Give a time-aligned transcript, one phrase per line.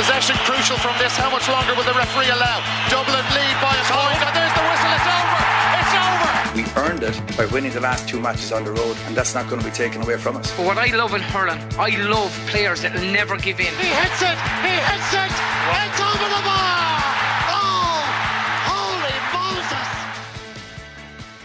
[0.00, 1.14] Possession crucial from this.
[1.14, 2.64] How much longer will the referee allow?
[2.88, 4.16] Dublin lead by a point.
[4.16, 4.96] And there's the whistle.
[4.96, 5.40] It's over.
[5.76, 6.32] It's over.
[6.56, 9.50] We earned it by winning the last two matches on the road, and that's not
[9.50, 10.56] going to be taken away from us.
[10.56, 13.66] But what I love in hurling, I love players that will never give in.
[13.76, 14.40] He hits it.
[14.64, 15.32] He hits it.
[15.68, 16.88] It's over the bar.
[17.52, 18.00] Oh,
[18.72, 19.88] holy Moses.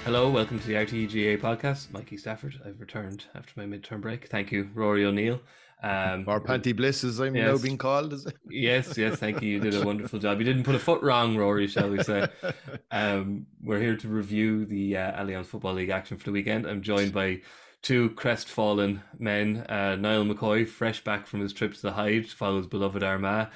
[0.06, 1.92] Hello, welcome to the RTGA podcast.
[1.92, 2.62] Mikey Stafford.
[2.66, 4.30] I've returned after my midterm break.
[4.30, 5.42] Thank you, Rory O'Neill.
[5.86, 7.62] Um, Or Panty Bliss, as I'm now Yes.
[7.62, 8.14] being called.
[8.14, 8.36] Is it?
[8.50, 9.50] yes, yes, thank you.
[9.52, 10.40] You did a wonderful job.
[10.40, 12.28] You didn't put a foot wrong, Rory, shall we say.
[12.92, 16.66] Um, we're here to review the uh, Allianz Football League action for the weekend.
[16.66, 17.42] I'm joined by
[17.82, 19.66] two crestfallen men.
[19.70, 23.04] Uh, Niall McCoy, fresh back from his trip to the Hyde, to follow his beloved
[23.04, 23.50] Armagh.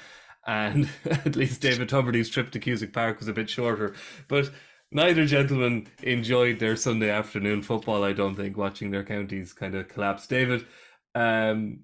[0.46, 3.94] And at least David Tuberty's trip to Cusack Park was a bit shorter.
[4.28, 4.50] But
[4.92, 9.88] neither gentleman enjoyed their Sunday afternoon football, I don't think, watching their counties kind of
[9.88, 10.26] collapse.
[10.26, 10.66] David,
[11.14, 11.80] um,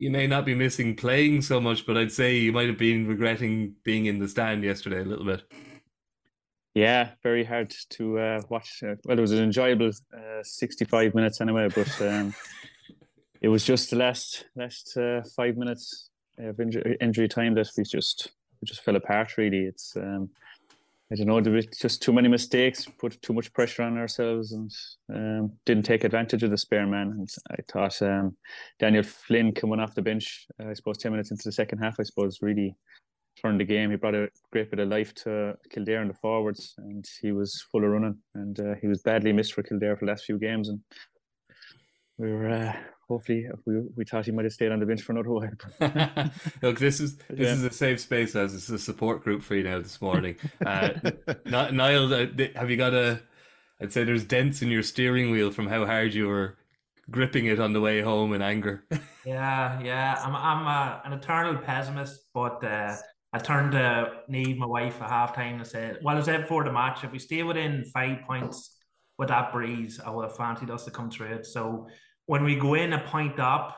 [0.00, 3.06] you may not be missing playing so much, but I'd say you might have been
[3.06, 5.42] regretting being in the stand yesterday a little bit.
[6.74, 8.82] Yeah, very hard to uh, watch.
[8.82, 12.34] Uh, well, it was an enjoyable uh, 65 minutes anyway, but um,
[13.42, 17.84] it was just the last last uh, five minutes of injury, injury time that we
[17.84, 18.32] just
[18.62, 19.36] we just fell apart.
[19.36, 20.30] Really, it's um,
[21.12, 24.52] I don't know, there was just too many mistakes, put too much pressure on ourselves,
[24.52, 24.70] and
[25.12, 27.08] um, didn't take advantage of the spare man.
[27.08, 28.36] And I thought um,
[28.78, 31.96] Daniel Flynn coming off the bench, uh, I suppose, 10 minutes into the second half,
[31.98, 32.76] I suppose, really
[33.42, 33.90] turned the game.
[33.90, 37.60] He brought a great bit of life to Kildare in the forwards, and he was
[37.72, 38.18] full of running.
[38.36, 40.68] And uh, he was badly missed for Kildare for the last few games.
[40.68, 40.78] And
[42.18, 42.76] we were uh,
[43.10, 45.50] hopefully we we thought he might have stayed on the bench for another while.
[46.62, 47.52] Look, this is this Yeah.
[47.54, 50.36] is a safe space as it's a support group for you now this morning.
[50.64, 50.90] Uh,
[51.44, 53.20] Ni- Niall, uh, have you got a?
[53.82, 56.56] I'd say there's dents in your steering wheel from how hard you were
[57.10, 58.84] gripping it on the way home in anger.
[59.26, 60.18] Yeah, yeah.
[60.24, 62.96] I'm I'm uh, an eternal pessimist, but uh,
[63.34, 66.72] I turned to Neve, my wife, at halftime and said, Well, I said before the
[66.72, 68.78] match, if we stay within five points
[69.18, 71.44] with that breeze, I would have fancied us to come through it.
[71.44, 71.86] So
[72.30, 73.76] when we go in a point up,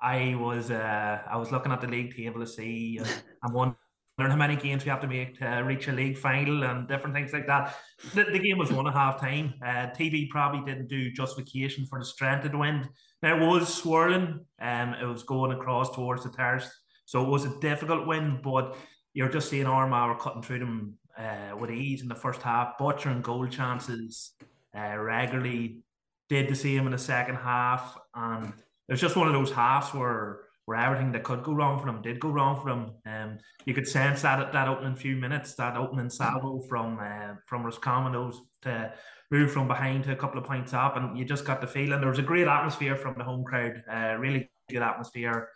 [0.00, 3.06] I was uh, I was looking at the league table to see uh,
[3.44, 3.76] I'm wondering
[4.18, 7.34] how many games we have to make to reach a league final and different things
[7.34, 7.76] like that.
[8.14, 9.52] The, the game was one at half time.
[9.62, 12.88] Uh, TV probably didn't do justification for the strength of the wind.
[13.22, 16.70] Now it was swirling, um, it was going across towards the terrace,
[17.04, 18.40] so it was a difficult win.
[18.42, 18.78] But
[19.12, 23.20] you're just seeing Armagh cutting through them uh, with ease in the first half, butchering
[23.20, 24.32] goal chances
[24.74, 25.82] uh, regularly.
[26.28, 29.92] Did the same in the second half, and it was just one of those halves
[29.92, 32.92] where where everything that could go wrong for them did go wrong for them.
[33.04, 37.34] Um, you could sense that at that opening few minutes, that opening salvo from uh,
[37.46, 38.32] from Roscommon
[38.62, 38.92] to
[39.30, 42.00] move from behind to a couple of points up, and you just got the feeling
[42.00, 43.82] there was a great atmosphere from the home crowd.
[43.90, 45.48] Uh, really good atmosphere.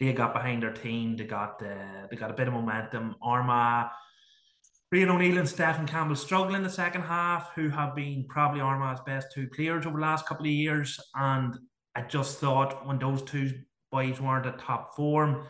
[0.00, 1.16] They got behind their team.
[1.16, 3.16] They got uh, they got a bit of momentum.
[3.22, 3.90] Armagh,
[4.92, 9.00] Rian O'Neill and Stephen Campbell struggling in the second half, who have been probably Armagh's
[9.06, 11.00] best two players over the last couple of years.
[11.14, 11.58] And
[11.94, 13.52] I just thought when those two
[13.90, 15.46] boys weren't at top form,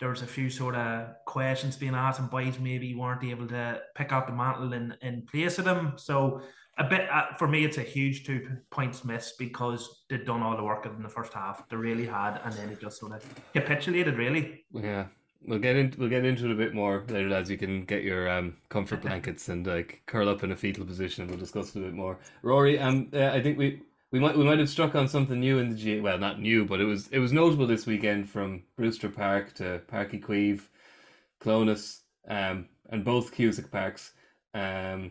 [0.00, 3.80] there was a few sort of questions being asked, and boys maybe weren't able to
[3.94, 5.94] pick up the mantle in, in place of them.
[5.96, 6.42] So
[6.78, 10.56] a bit uh, for me, it's a huge two points miss because they'd done all
[10.56, 11.68] the work in the first half.
[11.68, 14.18] They really had, and then it just sort of capitulated.
[14.18, 15.06] Really, yeah,
[15.46, 18.02] we'll get into we'll get into it a bit more later, as you can get
[18.02, 21.22] your um, comfort blankets and like curl up in a fetal position.
[21.22, 22.18] And we'll discuss it a bit more.
[22.42, 23.82] Rory, um, uh, I think we.
[24.10, 25.98] We might we might have struck on something new in the G.
[25.98, 29.80] Well, not new, but it was it was notable this weekend from Brewster Park to
[29.88, 30.68] Parky Queeve,
[31.40, 34.12] Clones, um, and both Cusack Parks.
[34.54, 35.10] Um,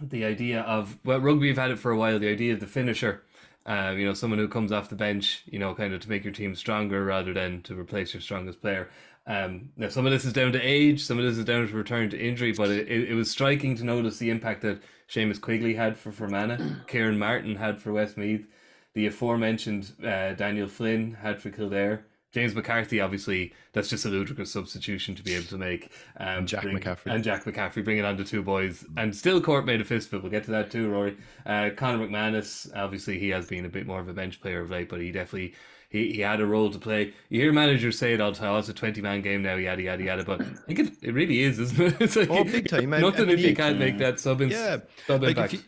[0.00, 2.18] the idea of well, rugby have had it for a while.
[2.18, 3.22] The idea of the finisher,
[3.66, 6.24] um, you know, someone who comes off the bench, you know, kind of to make
[6.24, 8.90] your team stronger rather than to replace your strongest player.
[9.26, 11.74] Um, now, some of this is down to age, some of this is down to
[11.74, 15.40] return to injury, but it, it, it was striking to notice the impact that Seamus
[15.40, 18.46] Quigley had for Fermanagh, Kieran Martin had for Westmeath,
[18.94, 22.04] the aforementioned uh, Daniel Flynn had for Kildare.
[22.32, 25.92] James McCarthy, obviously, that's just a ludicrous substitution to be able to make.
[26.16, 27.14] Um, Jack bring- McCaffrey.
[27.14, 28.86] And Jack McCaffrey bringing on the two boys.
[28.96, 30.22] And still, Cork made a fist it.
[30.22, 31.18] We'll get to that too, Rory.
[31.44, 34.70] Uh, Conor McManus, obviously, he has been a bit more of a bench player of
[34.70, 35.54] late, but he definitely.
[35.92, 37.12] He, he had a role to play.
[37.28, 38.54] You hear managers say it all the time.
[38.54, 40.24] Oh, it's a twenty man game now, yada yada yada.
[40.24, 41.96] But I think it, it really is, isn't it?
[42.00, 43.02] It's like Oh, big time, man.
[43.02, 44.40] Nothing if you you- can't make that sub.
[44.40, 45.54] in- Yeah, sub like impact.
[45.54, 45.64] if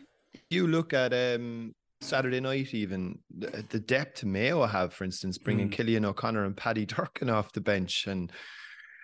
[0.49, 5.37] you, you look at um Saturday night, even the, the depth Mayo have, for instance,
[5.37, 5.75] bringing Mm.
[5.75, 8.31] Cillian O'Connor and Paddy Durcan off the bench, and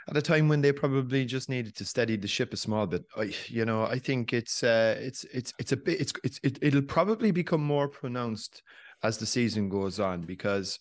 [0.09, 3.03] at a time when they probably just needed to steady the ship a small bit.
[3.15, 6.57] I, you know, I think it's uh, it's it's it's a bit it's it's it,
[6.61, 8.61] it'll probably become more pronounced
[9.03, 10.77] as the season goes on because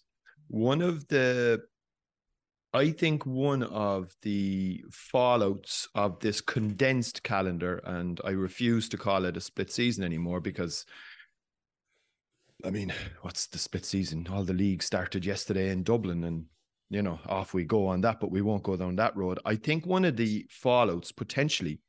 [0.50, 1.62] one of the
[2.73, 9.25] I think one of the fallouts of this condensed calendar, and I refuse to call
[9.25, 10.87] it a split season anymore because,
[12.64, 12.93] I mean,
[13.23, 14.29] what's the split season?
[14.31, 16.44] All the leagues started yesterday in Dublin, and
[16.91, 19.38] you know, off we go on that, but we won't go down that road.
[19.44, 21.81] I think one of the fallouts potentially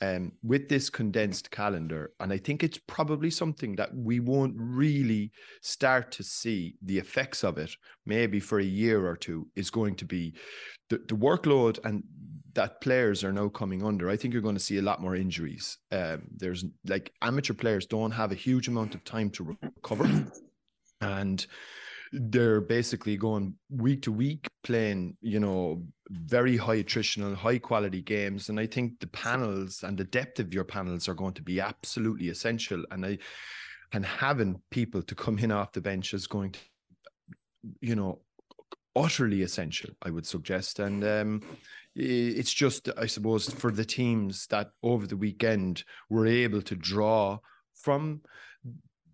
[0.00, 2.12] um, with this condensed calendar.
[2.20, 5.32] And I think it's probably something that we won't really
[5.62, 7.70] start to see the effects of it,
[8.04, 10.34] maybe for a year or two, is going to be
[10.88, 12.02] the, the workload and
[12.54, 14.08] that players are now coming under.
[14.08, 15.78] I think you're going to see a lot more injuries.
[15.92, 20.26] Um, there's like amateur players don't have a huge amount of time to recover.
[21.02, 21.46] And
[22.12, 28.48] they're basically going week to week playing, you know, very high attritional, high quality games.
[28.48, 31.60] And I think the panels and the depth of your panels are going to be
[31.60, 32.84] absolutely essential.
[32.90, 33.18] And I
[33.92, 36.60] and having people to come in off the bench is going to,
[37.80, 38.20] you know,
[38.94, 40.78] utterly essential, I would suggest.
[40.78, 41.42] And um
[41.98, 47.38] it's just, I suppose, for the teams that over the weekend were able to draw
[47.74, 48.20] from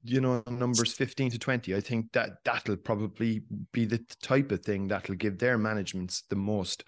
[0.04, 4.62] you know numbers 15 to 20 i think that that'll probably be the type of
[4.62, 6.84] thing that'll give their managements the most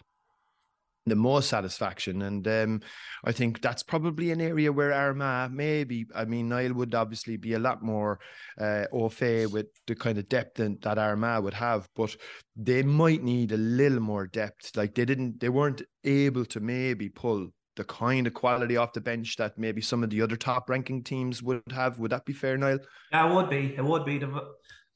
[1.06, 2.22] the most satisfaction.
[2.22, 2.80] And um,
[3.24, 7.52] i think that's probably an area where armagh maybe i mean niall would obviously be
[7.52, 8.18] a lot more
[8.58, 12.16] uh, au fait with the kind of depth that armagh would have but
[12.56, 14.76] they might need a little more depth.
[14.76, 19.00] Like they didn't they weren't able to maybe pull the kind of quality off the
[19.00, 21.98] bench that maybe some of the other top ranking teams would have.
[21.98, 22.78] Would that be fair, Niall?
[23.12, 23.74] Yeah, it would be.
[23.76, 24.22] It would be.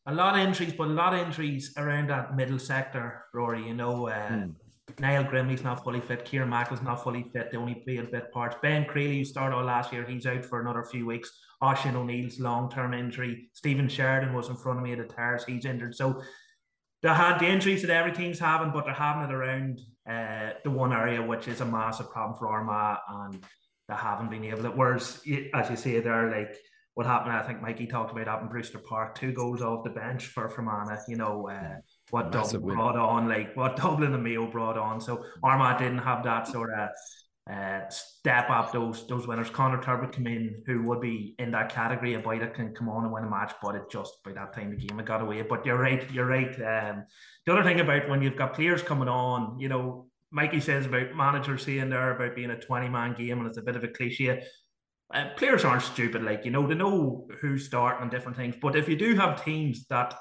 [0.07, 3.67] A lot of injuries, but a lot of injuries around that middle sector, Rory.
[3.67, 4.51] You know, uh, hmm.
[4.99, 6.25] Niall Grimley's not fully fit.
[6.25, 7.51] Kieran Mackle's not fully fit.
[7.51, 8.57] They only play a bit parts.
[8.63, 11.31] Ben Crealey, who started all last year, he's out for another few weeks.
[11.63, 13.51] Oisín O'Neill's long term injury.
[13.53, 15.45] Stephen Sheridan was in front of me at the Tars.
[15.45, 15.95] He's injured.
[15.95, 16.23] So
[17.03, 20.71] they had the injuries that every team's having, but they're having it around uh, the
[20.71, 23.45] one area which is a massive problem for Armagh, and
[23.89, 24.71] they haven't been able to.
[24.71, 25.21] Whereas,
[25.55, 26.57] as you say, there, like
[26.95, 29.91] what happened, I think Mikey talked about that in Brewster Park, two goals off the
[29.91, 31.03] bench for Fermanagh.
[31.07, 31.77] You know uh,
[32.11, 35.01] what Dublin brought on, like what Dublin and Mayo brought on.
[35.01, 36.89] So Armagh didn't have that sort of
[37.51, 39.49] uh, step up those those winners.
[39.49, 43.05] Conor Turbitt come in, who would be in that category, a that can come on
[43.05, 45.41] and win a match, but it just by that time the game had got away.
[45.43, 46.55] But you're right, you're right.
[46.57, 47.05] Um,
[47.47, 51.17] the other thing about when you've got players coming on, you know, Mikey says about
[51.17, 53.89] managers saying there about being a 20 man game, and it's a bit of a
[53.89, 54.45] cliche.
[55.15, 58.57] Uh, players aren't stupid, like you know, they know who's starting and different things.
[58.61, 60.15] But if you do have teams that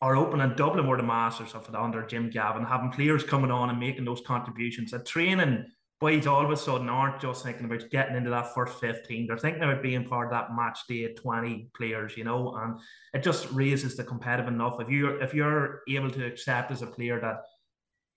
[0.00, 3.52] are open in Dublin where the Masters of it under Jim Gavin, having players coming
[3.52, 5.66] on and making those contributions, at training
[6.02, 9.28] boys all of a sudden aren't just thinking about getting into that first 15.
[9.28, 12.80] They're thinking about being part of that match day 20 players, you know, and
[13.14, 14.80] it just raises the competitive enough.
[14.80, 17.42] If you're if you're able to accept as a player that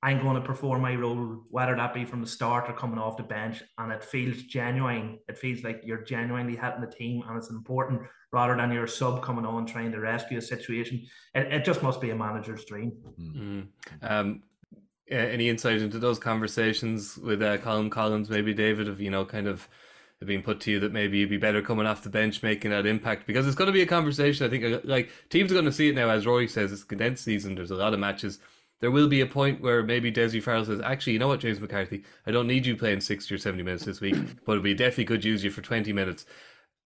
[0.02, 3.18] I'm going to perform my role, whether that be from the start or coming off
[3.18, 5.20] the bench, and it feels genuine.
[5.28, 8.02] It feels like you're genuinely helping the team, and it's important
[8.32, 11.06] rather than your sub coming on trying to rescue a situation.
[11.36, 12.94] It, it just must be a manager's dream.
[13.20, 13.62] Mm-hmm.
[14.02, 14.55] Um, uh,
[15.10, 19.48] any insight into those conversations with uh, Colin Collins, maybe David, of you know, kind
[19.48, 19.68] of
[20.26, 22.86] being put to you that maybe you'd be better coming off the bench, making that
[22.86, 24.46] impact because it's going to be a conversation.
[24.46, 26.84] I think uh, like teams are going to see it now, as Rory says, it's
[26.84, 27.56] condensed season.
[27.56, 28.40] There's a lot of matches.
[28.82, 31.62] There will be a point where maybe Dessie Farrell says, actually, you know what, James
[31.62, 34.16] McCarthy, I don't need you playing 60 or 70 minutes this week,
[34.46, 36.26] but we definitely could use you for 20 minutes.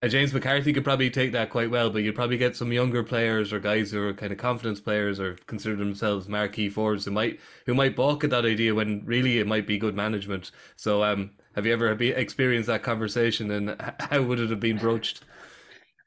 [0.02, 3.04] Uh, James McCarthy could probably take that quite well, but you'd probably get some younger
[3.04, 7.12] players or guys who are kind of confidence players or consider themselves marquee forwards who
[7.12, 10.52] might who might balk at that idea when really it might be good management.
[10.78, 15.26] So, um, have you ever experienced that conversation, and how would it have been broached?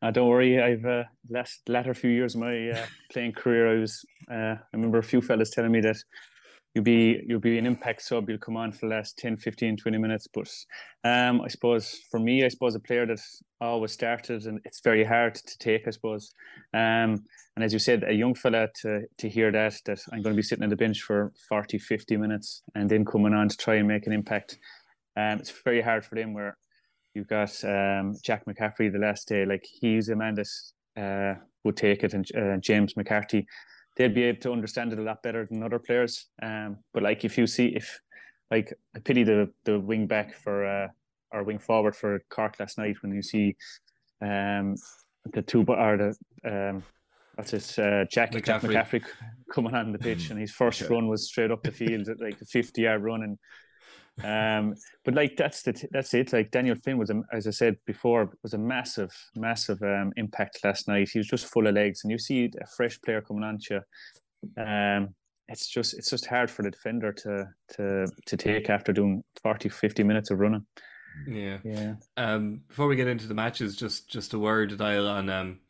[0.00, 3.78] Uh, don't worry, I've uh, last latter few years of my uh, playing career, I
[3.78, 5.96] was uh, I remember a few fellas telling me that
[6.74, 8.28] you'll be you'll be an impact sub.
[8.28, 10.26] You'll come on for the last 10 15 20 minutes.
[10.32, 10.50] But
[11.04, 13.20] um i suppose for me i suppose a player that
[13.60, 16.32] always started and it's very hard to take i suppose.
[16.74, 17.24] Um
[17.56, 20.38] and as you said a young fella to to hear that that i'm going to
[20.38, 23.76] be sitting on the bench for 40 50 minutes and then coming on to try
[23.76, 24.58] and make an impact.
[25.16, 26.56] Um it's very hard for them where
[27.14, 29.44] you've got um jack mccaffrey the last day.
[29.44, 30.48] Like he's a man that
[30.96, 33.46] uh would take it and uh, james mccarthy
[33.96, 36.26] they'd be able to understand it a lot better than other players.
[36.42, 38.00] Um, but like if you see if
[38.50, 40.88] like I pity the the wing back for uh,
[41.32, 43.56] or wing forward for Cork last night when you see
[44.20, 44.76] um
[45.32, 46.82] the two or the um
[47.34, 48.72] what's his uh, Jack McCaffrey.
[48.72, 49.04] Jack McCaffrey
[49.52, 52.40] coming on the pitch and his first run was straight up the field at like
[52.40, 53.38] a 50 yard run and
[54.23, 56.33] um, but like that's the that's it.
[56.33, 60.59] Like Daniel Flynn was, a, as I said before, was a massive, massive um, impact
[60.64, 61.11] last night.
[61.11, 63.75] He was just full of legs, and you see a fresh player coming on to
[63.75, 64.62] you.
[64.62, 65.14] Um,
[65.49, 69.69] it's just it's just hard for the defender to to to take after doing 40,
[69.69, 70.66] 50 minutes of running.
[71.26, 71.59] Yeah.
[71.64, 71.95] Yeah.
[72.16, 75.61] Um, before we get into the matches, just just a word dial on um,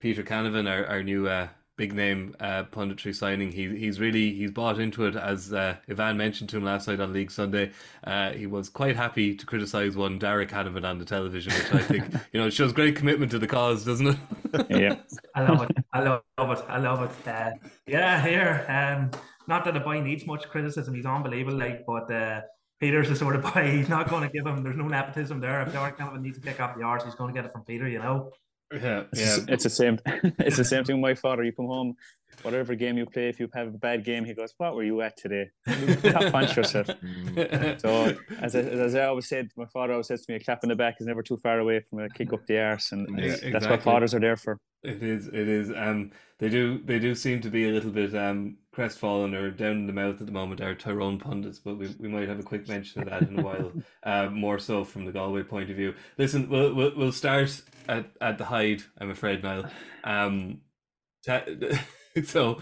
[0.00, 3.50] Peter Canavan, our, our new uh, big name uh, punditry signing.
[3.52, 5.16] He he's really he's bought into it.
[5.16, 7.72] As uh, Ivan mentioned to him last night on League Sunday,
[8.04, 11.82] uh, he was quite happy to criticise one Darragh Canavan on the television, which I
[11.82, 14.66] think you know shows great commitment to the cause, doesn't it?
[14.70, 14.96] Yeah.
[15.34, 15.76] I love it.
[15.92, 16.64] I love it.
[16.68, 17.28] I love it.
[17.28, 17.50] Uh,
[17.86, 18.66] yeah, here.
[18.68, 19.10] Um,
[19.48, 20.94] not that the boy needs much criticism.
[20.94, 22.42] He's unbelievable, like, but uh,
[22.80, 23.70] Peter's the sort of boy.
[23.70, 24.62] He's not going to give him.
[24.62, 25.62] There's no nepotism there.
[25.62, 27.64] If Darragh Canavan needs to pick up the yards, he's going to get it from
[27.64, 27.88] Peter.
[27.88, 28.30] You know.
[28.72, 29.44] Yeah, It's, yeah.
[29.48, 29.98] it's the same.
[30.38, 31.42] It's the same thing with my father.
[31.44, 31.96] You come home,
[32.42, 35.00] whatever game you play, if you have a bad game, he goes, "What were you
[35.02, 35.50] at today?
[36.04, 36.86] Not punch yourself."
[37.78, 40.62] So as I, as I always said, my father always says to me, "A clap
[40.62, 43.08] in the back is never too far away from a kick up the arse," and
[43.10, 43.70] Yeah, it's- that's exactly.
[43.70, 44.58] what fathers are there for.
[44.82, 45.28] It is.
[45.28, 45.70] It is.
[45.76, 46.78] Um, they do.
[46.84, 50.18] They do seem to be a little bit um crestfallen or down in the mouth
[50.20, 50.60] at the moment.
[50.60, 53.42] Our Tyrone pundits, but we, we might have a quick mention of that in a
[53.42, 53.72] while.
[54.04, 55.94] Uh, more so from the Galway point of view.
[56.18, 58.82] Listen, we'll we'll, we'll start at, at the Hyde.
[58.98, 59.70] I'm afraid, Niall.
[60.02, 60.62] Um,
[61.24, 61.44] ta-
[62.24, 62.60] so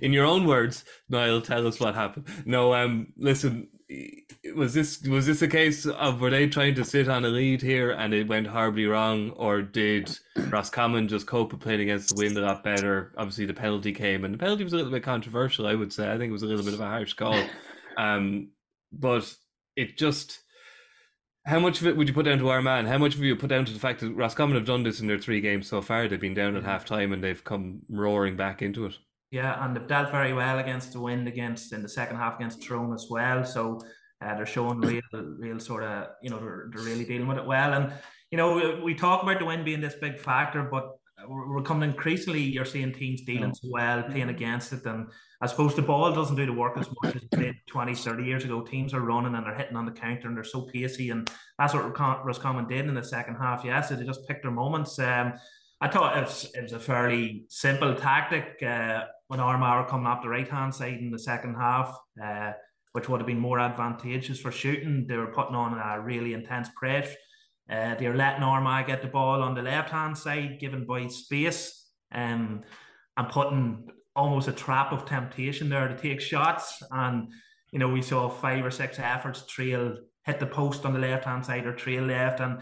[0.00, 2.26] in your own words, Niall, tell us what happened.
[2.44, 3.68] No, um, listen.
[4.56, 7.60] Was this was this a case of were they trying to sit on a lead
[7.60, 12.14] here and it went horribly wrong, or did Roscommon just cope with playing against the
[12.16, 13.12] wind a lot better?
[13.18, 15.66] Obviously, the penalty came, and the penalty was a little bit controversial.
[15.66, 16.10] I would say.
[16.10, 17.40] I think it was a little bit of a harsh call,
[17.98, 18.50] um,
[18.92, 19.32] but
[19.76, 20.40] it just.
[21.46, 22.86] How much of it would you put down to our man?
[22.86, 25.06] How much of you put down to the fact that Roscommon have done this in
[25.06, 26.08] their three games so far?
[26.08, 28.94] They've been down at half time and they've come roaring back into it.
[29.30, 32.62] Yeah, and they've dealt very well against the wind against in the second half against
[32.62, 33.44] Tyrone as well.
[33.44, 33.80] So
[34.22, 37.44] uh, they're showing real, real sort of you know they're, they're really dealing with it
[37.44, 37.74] well.
[37.74, 37.92] And
[38.30, 40.96] you know we, we talk about the wind being this big factor, but
[41.28, 42.40] we're, we're coming increasingly.
[42.40, 45.08] You're seeing teams dealing so well, playing against it, and
[45.40, 48.24] I suppose the ball doesn't do the work as much as it did 20, 30
[48.24, 48.62] years ago.
[48.62, 51.74] Teams are running and they're hitting on the counter and they're so pacey, and that's
[51.74, 53.64] what Roscom- Roscommon did in the second half.
[53.64, 54.98] Yeah, so they just picked their moments.
[54.98, 55.34] Um,
[55.80, 60.06] I thought it was, it was a fairly simple tactic uh, when Armagh were coming
[60.06, 62.52] up the right hand side in the second half, uh,
[62.92, 65.06] which would have been more advantageous for shooting.
[65.06, 67.14] They were putting on a really intense press.
[67.68, 71.88] Uh, they're letting Armagh get the ball on the left hand side, giving boys space,
[72.12, 72.62] um,
[73.16, 76.82] and putting almost a trap of temptation there to take shots.
[76.90, 77.28] And
[77.72, 81.24] you know, we saw five or six efforts trail hit the post on the left
[81.24, 82.60] hand side or trail left, and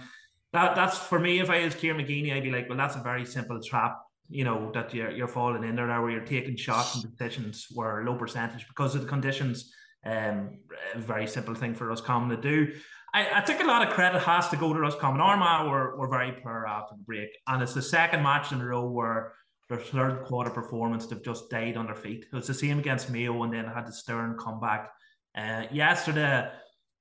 [0.53, 1.41] that that's for me.
[1.41, 3.99] If I was Kieran McGeeney, I'd be like, well, that's a very simple trap.
[4.29, 7.67] You know that you're you're falling in there now where you're taking shots and positions
[7.75, 9.73] where low percentage because of the conditions.
[10.05, 10.59] Um,
[10.97, 12.73] very simple thing for Roscommon to do.
[13.15, 15.21] I, I think a lot of credit has to go to Roscommon.
[15.21, 18.65] Armagh were, were very poor after the break, and it's the second match in a
[18.65, 19.35] row where
[19.69, 22.27] their third quarter performance they've just died on their feet.
[22.31, 24.91] It was the same against Mayo, and then had the stern comeback.
[25.37, 26.51] Uh, yesterday,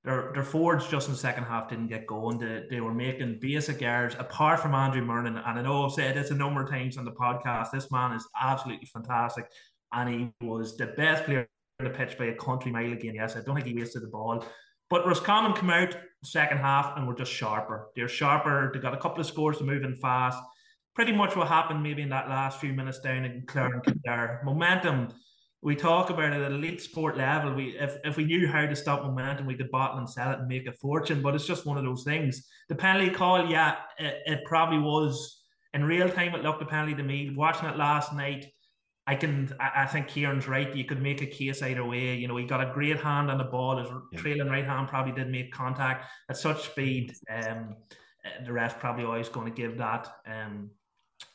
[0.04, 2.40] their their forwards just in the second half didn't get going.
[2.40, 5.42] They, they were making basic errors apart from Andrew Murnin.
[5.48, 7.72] And I know I've said this a number of times on the podcast.
[7.72, 9.46] This man is absolutely fantastic.
[9.94, 11.48] And he was the best player
[11.80, 13.16] on the pitch by a country mile again.
[13.16, 14.44] Yes, I don't think he wasted the ball.
[14.92, 17.88] But Roscommon come out second half and were just sharper.
[17.96, 18.70] They're sharper.
[18.72, 20.38] They got a couple of scores to move in fast.
[20.94, 24.42] Pretty much what happened maybe in that last few minutes down in Clare and Kildare.
[24.44, 25.14] Momentum
[25.64, 27.54] we talk about it at elite sport level.
[27.54, 30.40] We if, if we knew how to stop momentum, we could bottle and sell it
[30.40, 31.22] and make a fortune.
[31.22, 32.48] But it's just one of those things.
[32.68, 35.44] The penalty call, yeah, it, it probably was
[35.74, 36.34] in real time.
[36.34, 37.34] It looked a penalty to me.
[37.36, 38.48] Watching it last night,
[39.08, 39.54] I can.
[39.60, 40.74] I, I think Kieran's right.
[40.76, 42.16] You could make a case either way.
[42.16, 43.78] You know, he got a great hand on the ball.
[43.78, 44.20] His Yeah.
[44.20, 47.14] trailing right hand probably did make contact at such speed.
[47.30, 47.76] Um,
[48.46, 50.08] the ref probably always going to give that.
[50.28, 50.70] Um,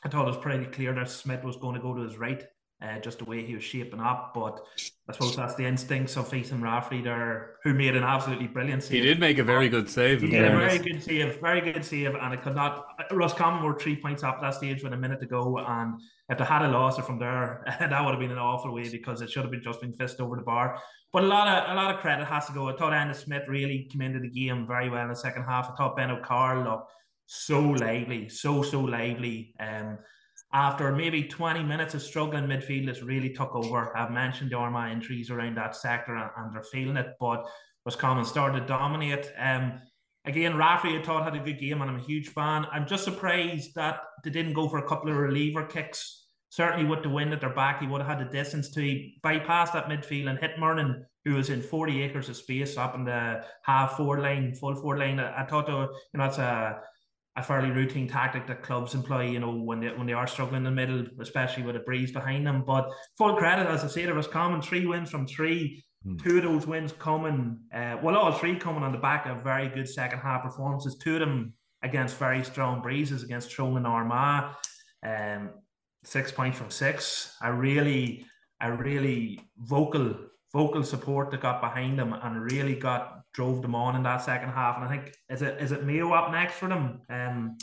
[0.03, 2.43] I thought it was pretty clear that Smith was going to go to his right
[2.81, 4.33] uh, just the way he was shaping up.
[4.35, 4.59] But
[5.09, 9.01] I suppose that's the instincts of Ethan Rafferty there, who made an absolutely brilliant save.
[9.01, 10.21] He did make a very good save.
[10.21, 12.85] He did a very good save, very good save, and it could not.
[13.11, 16.37] Roscommon were three points up at that stage with a minute to go, and if
[16.37, 19.31] they had a loss from there, that would have been an awful way because it
[19.31, 20.79] should have been just been fist over the bar.
[21.11, 22.69] But a lot of a lot of credit has to go.
[22.69, 25.71] I thought Enda Smith really came into the game very well in the second half.
[25.71, 26.91] I thought Ben O'Carroll looked
[27.25, 29.55] so lively, so so lively.
[29.59, 29.97] Um,
[30.53, 33.95] after maybe 20 minutes of struggling midfield, it's really took over.
[33.97, 37.45] I've mentioned the Armagh injuries around that sector and, and they're feeling it, but
[37.85, 39.31] Roscommon started to dominate.
[39.37, 39.81] Um,
[40.25, 42.65] again, Rafferty I thought had a good game and I'm a huge fan.
[42.71, 46.25] I'm just surprised that they didn't go for a couple of reliever kicks.
[46.49, 49.71] Certainly with the wind at their back, he would have had the distance to bypass
[49.71, 53.43] that midfield and hit Murnin, who was in 40 acres of space up in the
[53.63, 55.19] half forward line, full forward line.
[55.19, 56.79] I, I thought, you know, it's a
[57.37, 60.57] a fairly routine tactic that clubs employ, you know, when they when they are struggling
[60.57, 62.63] in the middle, especially with a breeze behind them.
[62.65, 65.83] But full credit, as I say, there was common three wins from three.
[66.05, 66.21] Mm.
[66.21, 69.69] Two of those wins coming, uh, well, all three coming on the back of very
[69.69, 70.97] good second half performances.
[70.97, 71.53] Two of them
[71.83, 74.55] against very strong breezes against Tyrone and Armagh.
[75.05, 75.51] Um,
[76.03, 77.35] six points from six.
[77.43, 78.25] A really,
[78.61, 80.15] a really vocal
[80.53, 84.49] vocal support that got behind them and really got drove them on in that second
[84.49, 84.77] half.
[84.77, 87.01] And I think is it is it Mayo up next for them?
[87.07, 87.57] Um,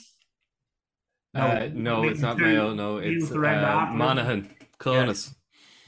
[1.34, 2.72] no, uh, no, it's not Mayo.
[2.72, 5.26] No, it's uh, Monaghan, Clones.
[5.26, 5.34] Yeah.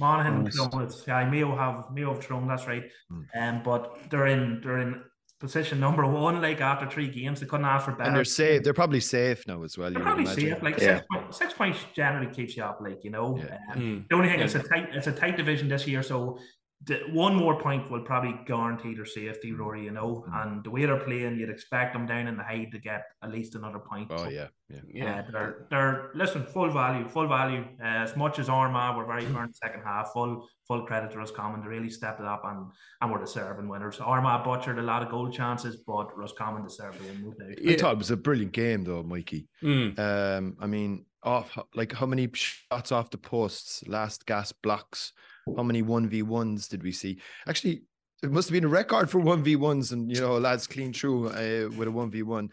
[0.00, 1.04] Monaghan, Clones.
[1.06, 2.48] Yeah, Mayo have Mayo have thrown.
[2.48, 2.90] That's right.
[3.08, 3.22] Hmm.
[3.40, 5.04] Um, but they're in they're in
[5.38, 6.42] position number one.
[6.42, 8.08] Like after three games, they couldn't ask for better.
[8.08, 8.64] And they're safe.
[8.64, 9.92] They're probably safe now as well.
[9.92, 10.60] They're probably safe.
[10.62, 10.96] Like yeah.
[10.96, 12.80] six, point, six points generally keeps you up.
[12.80, 13.58] Like you know, yeah.
[13.72, 14.08] um, mm.
[14.08, 14.46] the only thing yeah.
[14.46, 16.40] it's a tight it's a tight division this year, so
[16.84, 19.52] the, one more point will probably guarantee their safety.
[19.52, 19.84] Rory.
[19.84, 20.42] You know, mm.
[20.42, 23.32] and the way they're playing, you'd expect them down in the Hyde to get at
[23.32, 24.08] least another point.
[24.10, 25.18] Oh yeah, yeah, yeah.
[25.18, 27.64] Uh, they're they're listen full value, full value.
[27.80, 31.10] Uh, as much as Armagh were very poor in the second half, full full credit
[31.12, 31.62] to Roscommon.
[31.62, 32.66] They really stepped it up and
[33.00, 33.98] and were deserving winners.
[33.98, 37.56] Armagh butchered a lot of goal chances, but Roscommon deserved the win.
[37.68, 39.48] I thought it was a brilliant game though, Mikey.
[39.62, 39.98] Mm.
[39.98, 45.12] Um, I mean, off like how many shots off the posts, last gas blocks
[45.54, 47.18] how many 1v1s did we see?
[47.46, 47.82] Actually,
[48.22, 51.68] it must have been a record for 1v1s and, you know, lads clean through uh,
[51.76, 52.48] with a 1v1.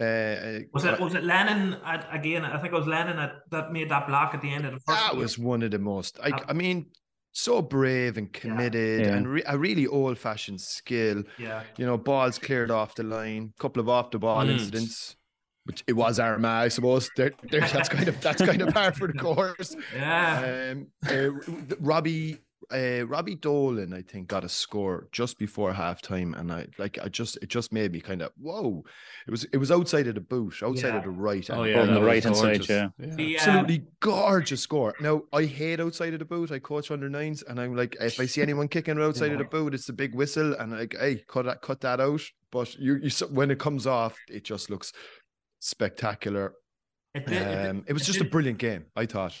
[0.00, 2.44] Uh, uh, was it was it Lennon at, again?
[2.44, 4.80] I think it was Lennon at, that made that block at the end of the
[4.80, 4.98] first.
[4.98, 5.20] That game.
[5.20, 6.18] was one of the most.
[6.20, 6.86] I, I mean,
[7.30, 9.06] so brave and committed, yeah.
[9.06, 9.14] Yeah.
[9.14, 11.22] and re- a really old-fashioned skill.
[11.38, 14.50] Yeah, you know, balls cleared off the line, couple of off-the-ball mm.
[14.50, 15.14] incidents
[15.64, 17.10] which it was Armagh, I suppose.
[17.16, 19.76] There, there, that's kind of that's kind of par for the course.
[19.94, 20.72] Yeah.
[20.72, 21.30] Um, uh,
[21.80, 22.38] Robbie
[22.72, 27.08] uh, Robbie Dolan, I think, got a score just before halftime, and I like I
[27.08, 28.84] just it just made me kind of whoa.
[29.26, 30.96] It was it was outside of the boot, outside yeah.
[30.96, 31.48] of the right.
[31.50, 32.88] Oh yeah, on the right hand side, yeah.
[32.98, 33.36] yeah.
[33.38, 34.94] Absolutely gorgeous score.
[35.00, 36.52] Now I hate outside of the boot.
[36.52, 39.44] I coach under nines, and I'm like, if I see anyone kicking outside of the
[39.44, 42.22] boot, it's a big whistle, and like, hey, cut that cut that out.
[42.50, 44.92] But you, you when it comes off, it just looks
[45.64, 46.54] spectacular.
[47.14, 48.28] It, did, um, it, it was it just did.
[48.28, 49.34] a brilliant game, I thought.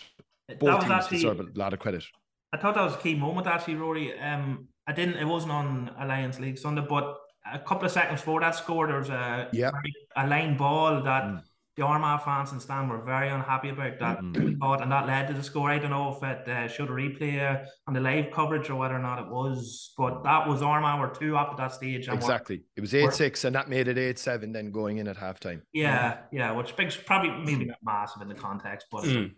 [0.58, 2.04] Both teams actually, deserve a lot of credit.
[2.52, 4.18] I thought that was a key moment, actually, Rory.
[4.18, 5.16] Um, I didn't.
[5.16, 7.16] It wasn't on Allianz League Sunday, but
[7.50, 9.70] a couple of seconds before that score, there was a yeah.
[10.16, 11.42] a line ball that mm
[11.76, 14.58] the Armagh fans and Stan were very unhappy about that mm-hmm.
[14.58, 15.70] thought, and that led to the score.
[15.70, 18.76] I don't know if it uh, showed a replay uh, on the live coverage or
[18.76, 22.08] whether or not it was, but that was Armagh were two up at that stage.
[22.08, 24.52] exactly, it was eight six, and that made it eight seven.
[24.52, 25.62] Then going in at halftime.
[25.72, 29.32] Yeah, yeah, which big probably maybe not massive in the context, but mm.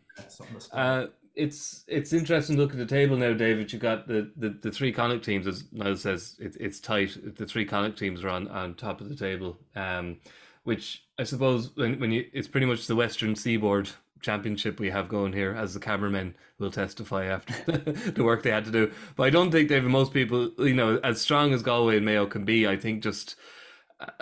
[0.72, 3.72] uh, it's it's interesting to look at the table now, David.
[3.72, 7.16] You got the, the, the three Connacht teams, as Niall says, it's it's tight.
[7.36, 9.58] The three Connacht teams are on, on top of the table.
[9.74, 10.18] Um,
[10.66, 15.08] which I suppose when, when you it's pretty much the Western Seaboard championship we have
[15.08, 17.54] going here, as the cameramen will testify after
[18.10, 18.90] the work they had to do.
[19.14, 22.26] But I don't think, David, most people, you know, as strong as Galway and Mayo
[22.26, 23.36] can be, I think just,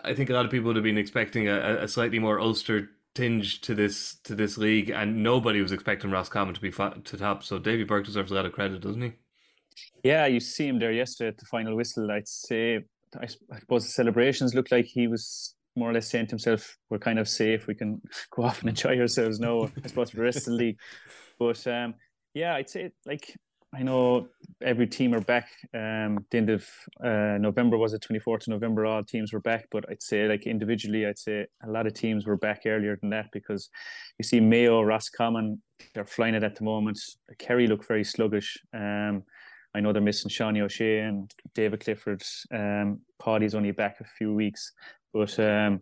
[0.05, 2.91] I think a lot of people would have been expecting a, a slightly more Ulster
[3.15, 7.17] tinge to this to this league, and nobody was expecting Roscommon to be fa- to
[7.17, 7.43] top.
[7.43, 9.13] So Davy Burke deserves a lot of credit, doesn't he?
[10.03, 12.11] Yeah, you see him there yesterday at the final whistle.
[12.11, 12.85] I'd say,
[13.19, 16.77] I, I suppose the celebrations looked like he was more or less saying to himself,
[16.91, 17.67] "We're kind of safe.
[17.67, 20.53] We can go off and enjoy ourselves now." I suppose for the rest of the
[20.53, 20.79] league,
[21.39, 21.95] but um,
[22.35, 23.35] yeah, I'd say like
[23.75, 24.29] I know
[24.63, 25.49] every team are back.
[25.73, 26.67] Um, the end of
[27.03, 28.87] uh, November was it twenty fourth of November?
[28.87, 32.27] All teams were back, but I'd say like individually, I'd say a lot of teams
[32.27, 33.69] were back earlier than that because
[34.19, 35.61] you see Mayo, Roscommon,
[35.95, 36.99] they're flying it at the moment.
[37.39, 38.57] Kerry look very sluggish.
[38.73, 39.25] Um,
[39.75, 42.23] I know they're missing Seanie O'Shea and David Clifford.
[42.53, 44.73] Um, Paddy's only back a few weeks,
[45.15, 45.81] but um,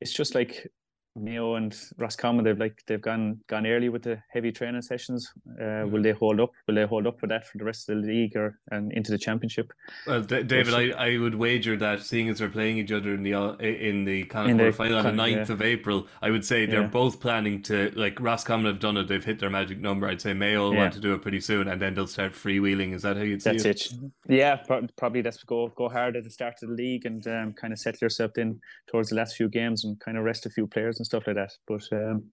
[0.00, 0.70] it's just like
[1.16, 5.30] Mayo and Roscommon, they've like they've gone gone early with the heavy training sessions.
[5.60, 5.84] Uh.
[5.86, 6.52] Will they hold up?
[6.66, 9.10] Will they hold up for that for the rest of the league or and into
[9.10, 9.72] the championship?
[10.06, 13.22] Well, D- David, I, I would wager that seeing as they're playing each other in
[13.22, 15.52] the uh, in the Connacht final on the 9th yeah.
[15.52, 16.86] of April, I would say they're yeah.
[16.86, 19.08] both planning to like Roscommon have done it.
[19.08, 20.06] They've hit their magic number.
[20.06, 20.78] I'd say Mayo yeah.
[20.78, 22.94] want to do it pretty soon, and then they'll start freewheeling.
[22.94, 23.92] Is that how you'd see that's it?
[23.92, 24.10] it?
[24.28, 24.56] Yeah,
[24.96, 27.78] probably that's go go hard at the start of the league and um, kind of
[27.78, 30.98] settle yourself in towards the last few games and kind of rest a few players
[31.00, 31.52] and stuff like that.
[31.66, 32.24] But um,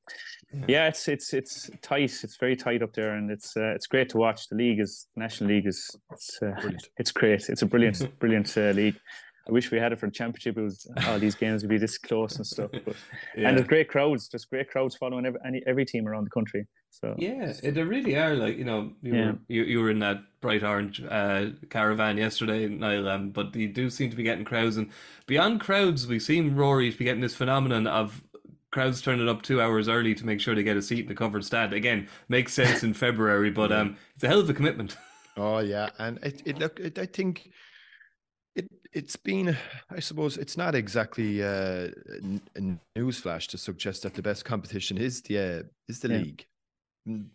[0.54, 0.66] yeah.
[0.68, 0.88] yeah.
[0.88, 2.14] it's it's it's tight.
[2.24, 4.48] It's very tight up there, and it's uh, it's great to watch.
[4.50, 7.50] The league is National League is it's uh, it's great.
[7.50, 9.00] It's a brilliant brilliant uh, league.
[9.48, 10.58] I wish we had it for the championship.
[10.58, 12.70] It was all these games would be this close and stuff.
[12.72, 12.96] But
[13.38, 13.48] yeah.
[13.48, 14.28] and there's great crowds.
[14.30, 16.68] There's great crowds following every any, every team around the country.
[16.90, 18.36] So yeah, there really are.
[18.36, 19.26] Like you know, you yeah.
[19.26, 23.08] were you, you were in that bright orange uh, caravan yesterday, Niall.
[23.08, 24.90] Um, but you do seem to be getting crowds, and
[25.28, 28.24] beyond crowds, we seem Rory to be getting this phenomenon of
[28.78, 31.16] crowds turning up two hours early to make sure they get a seat in the
[31.16, 31.74] covered stand.
[31.74, 34.96] Again, makes sense in February, but um, it's a hell of a commitment.
[35.40, 37.52] Oh yeah, and it, it look it, I think
[38.56, 39.56] it it's been
[39.92, 41.90] I suppose it's not exactly uh,
[42.56, 42.62] a
[42.98, 46.18] newsflash to suggest that the best competition is the uh, is the Yeah.
[46.18, 46.46] league,
[47.08, 47.28] Mm,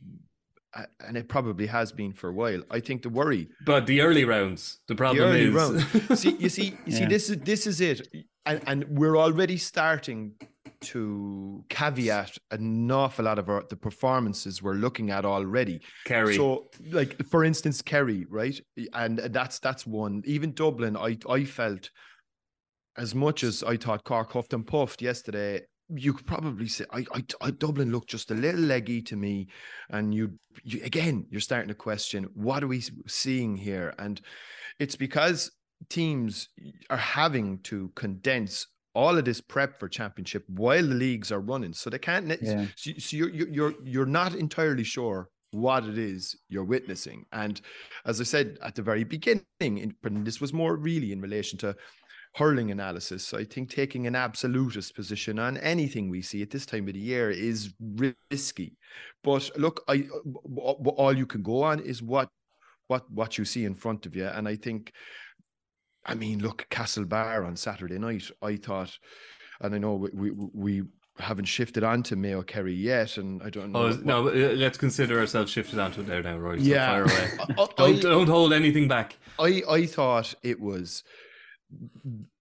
[1.07, 2.63] and it probably has been for a while.
[2.73, 6.19] I think the worry But the early rounds, the problem early is round.
[6.19, 8.01] see, you see, you see, this is this is it,
[8.47, 10.35] and and we're already starting
[10.83, 15.81] to caveat an awful lot of our the performances we're looking at already.
[16.05, 16.37] Kerry.
[16.37, 18.59] So, like for instance, Kerry, right,
[18.93, 20.23] and that's that's one.
[20.25, 21.91] Even Dublin, I I felt
[22.97, 25.63] as much as I thought Cork huffed and puffed yesterday.
[25.95, 29.49] You could probably say I, I, I Dublin looked just a little leggy to me,
[29.91, 34.21] and you, you again you're starting to question what are we seeing here, and
[34.79, 35.51] it's because
[35.89, 36.49] teams
[36.91, 41.73] are having to condense all of this prep for championship while the leagues are running,
[41.73, 42.27] so they can't.
[42.43, 42.67] Yeah.
[42.77, 47.61] So, so you're you're you're you're not entirely sure what it is you're witnessing, and
[48.07, 51.77] as I said at the very beginning, in, this was more really in relation to
[52.35, 53.27] hurling analysis.
[53.27, 56.95] so I think taking an absolutist position on anything we see at this time of
[56.95, 57.75] the year is
[58.31, 58.79] risky.
[59.23, 60.09] But look, I
[60.97, 62.29] all you can go on is what
[62.89, 64.93] what what you see in front of you, and I think.
[66.05, 68.25] I mean, look, Castlebar on Saturday night.
[68.43, 68.99] I thought,
[69.61, 70.83] and I know we we, we
[71.19, 73.81] haven't shifted on to Mayo Kerry yet, and I don't know.
[73.83, 74.29] Oh what- no!
[74.29, 76.57] uh, Let's consider ourselves shifted onto it there now, Roy.
[76.59, 77.05] So Yeah.
[77.57, 79.17] Don't I- don't hold anything back.
[79.39, 81.05] I I thought it was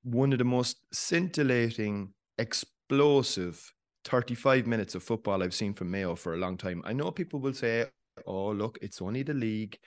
[0.04, 3.74] one of the most scintillating, explosive
[4.06, 6.82] 35 minutes of football I've seen from Mayo for a long time.
[6.86, 7.86] I know people will say,
[8.26, 9.78] "Oh, look, it's only the league."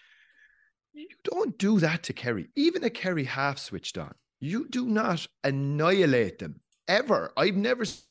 [0.94, 1.00] Mm-hmm.
[1.00, 2.48] You don't do that to Kerry.
[2.57, 4.14] Even a Kerry half switched on.
[4.40, 7.33] You do not annihilate them ever.
[7.37, 8.02] I've never seen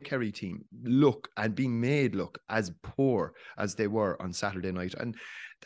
[0.00, 4.70] a Kerry team look and be made look as poor as they were on Saturday
[4.70, 4.94] night.
[4.94, 5.16] And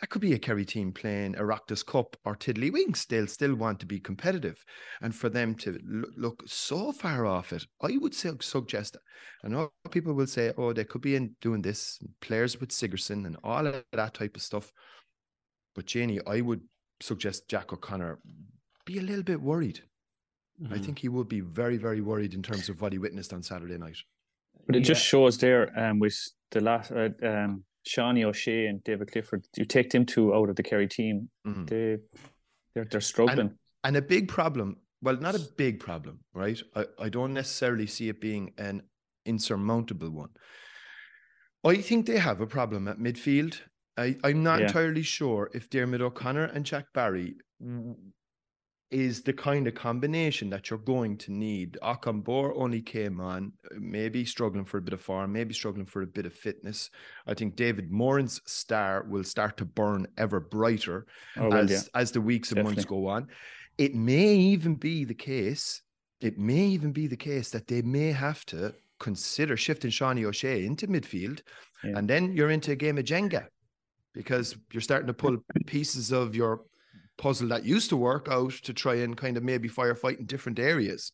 [0.00, 3.06] that could be a Kerry team playing Oireachtas Cup or Tiddlywinks.
[3.06, 4.62] They'll still want to be competitive.
[5.02, 5.78] And for them to
[6.16, 8.96] look so far off it, I would suggest,
[9.44, 13.26] I know people will say, oh, they could be in doing this, players with Sigerson
[13.26, 14.72] and all of that type of stuff.
[15.76, 16.62] But Janie, I would
[17.00, 18.18] suggest Jack O'Connor
[18.86, 19.80] be a little bit worried.
[20.60, 20.74] Mm-hmm.
[20.74, 23.42] I think he would be very, very worried in terms of what he witnessed on
[23.42, 23.98] Saturday night.
[24.66, 26.16] But it just shows there um, with
[26.50, 29.44] the last uh, um, Seanie O'Shea and David Clifford.
[29.56, 31.68] You take them two out of the Kerry team, Mhm.
[31.68, 31.98] they
[32.74, 33.52] they're they're struggling.
[33.84, 36.60] And a big problem, well, not a big problem, right?
[36.74, 38.82] I, I don't necessarily see it being an
[39.24, 40.30] insurmountable one.
[41.64, 43.60] I think they have a problem at midfield.
[43.96, 44.66] I, I'm not Yeah.
[44.66, 47.36] entirely sure if Diarmuid O'Connor and Jack Barry
[48.90, 51.76] is the kind of combination that you're going to need.
[51.82, 56.02] Akambor only came on, uh, maybe struggling for a bit of form, maybe struggling for
[56.02, 56.90] a bit of fitness.
[57.26, 61.06] I think David Moran's star will start to burn ever brighter
[61.36, 62.00] oh, well, as yeah.
[62.00, 63.26] as the weeks and months go on.
[63.76, 65.82] It may even be the case.
[66.20, 70.64] It may even be the case that they may have to consider shifting Seanie O'Shea
[70.64, 71.40] into midfield,
[71.82, 71.98] Yeah.
[71.98, 73.48] and then you're into a game of Jenga
[74.16, 76.62] because you're starting to pull pieces of your
[77.18, 80.58] puzzle that used to work out to try and kind of maybe firefight in different
[80.58, 81.12] areas.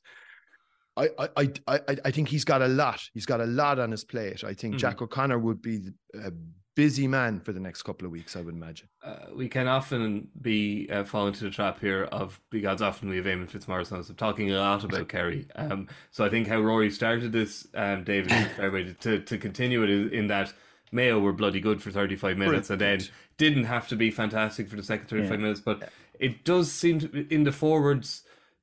[0.96, 1.50] I I I
[1.88, 3.00] I, I think he's got a lot.
[3.12, 4.44] He's got a lot on his plate.
[4.44, 4.78] I think Mhm.
[4.78, 6.32] Jack O'Connor would be a
[6.74, 8.34] busy man for the next couple of weeks.
[8.36, 8.88] I would imagine.
[9.02, 13.16] uh, we can often be uh, fall into the trap here of because often we
[13.16, 15.46] have Eamon Fitzmaurice on us of talking a lot about Kerry.
[15.54, 19.18] Um, so I think how Rory started this, um, David, is a fair way to,
[19.20, 20.52] to continue it in that
[20.92, 23.00] Mayo were bloody good for 35 minutes and then
[23.38, 25.36] didn't have to be fantastic for the second 35 Yeah.
[25.38, 25.60] minutes.
[25.60, 28.22] But it does seem to, in the forwards,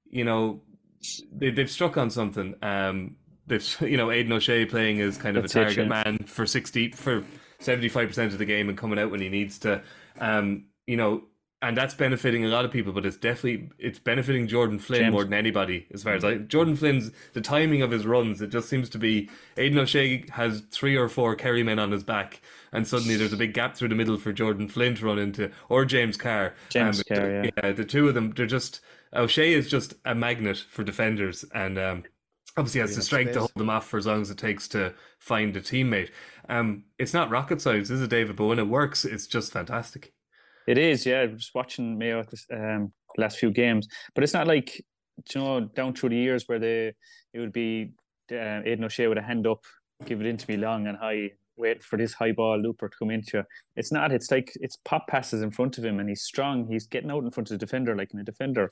[0.09, 0.61] you know,
[1.33, 2.55] they, they've struck on something.
[2.61, 3.15] Um,
[3.47, 6.03] they've, you know, Aidan O'Shea playing as kind of That's a it, target yeah.
[6.03, 7.23] man for 60, for
[7.59, 9.81] 75% of the game and coming out when he needs to.
[10.19, 11.23] Um, you know,
[11.61, 15.11] and that's benefiting a lot of people, but it's definitely it's benefiting Jordan Flynn James.
[15.11, 18.47] more than anybody as far as I Jordan Flynn's the timing of his runs, it
[18.47, 22.41] just seems to be Aidan O'Shea has three or four Kerry men on his back
[22.71, 25.51] and suddenly there's a big gap through the middle for Jordan Flynn to run into
[25.67, 26.53] or James Carr.
[26.69, 27.71] James Um, Carr, yeah.
[27.71, 28.79] the two of them they're just
[29.13, 32.03] O'Shea is just a magnet for defenders and um
[32.57, 34.93] obviously has the strength to hold them off for as long as it takes to
[35.19, 36.09] find a teammate.
[36.49, 38.35] Um, it's not rocket science, is it, David?
[38.35, 40.13] But when it works, it's just fantastic.
[40.71, 41.25] It is, yeah.
[41.25, 44.67] Just watching Mayo at this, um, last few games, but it's not like
[45.33, 46.93] you know down through the years where they
[47.33, 47.93] it would be
[48.31, 49.61] uh, Aidan O'Shea with a hand up,
[50.05, 53.09] give it into me long and high, wait for this high ball looper to come
[53.09, 53.43] into you.
[53.75, 54.11] It's not.
[54.11, 56.67] It's like it's pop passes in front of him, and he's strong.
[56.69, 58.71] He's getting out in front of the defender like in a defender,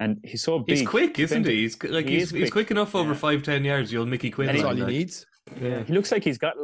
[0.00, 0.78] and he's so big.
[0.78, 1.50] He's quick, isn't defender.
[1.50, 1.62] he?
[1.62, 2.66] He's like He he's, is he's quick.
[2.66, 3.16] quick enough over Yeah.
[3.26, 3.92] five ten yards.
[3.92, 4.48] You'll Mickey Quinn.
[4.48, 4.90] And That's all he like.
[4.90, 5.24] needs.
[5.60, 6.54] Yeah, he looks like he's got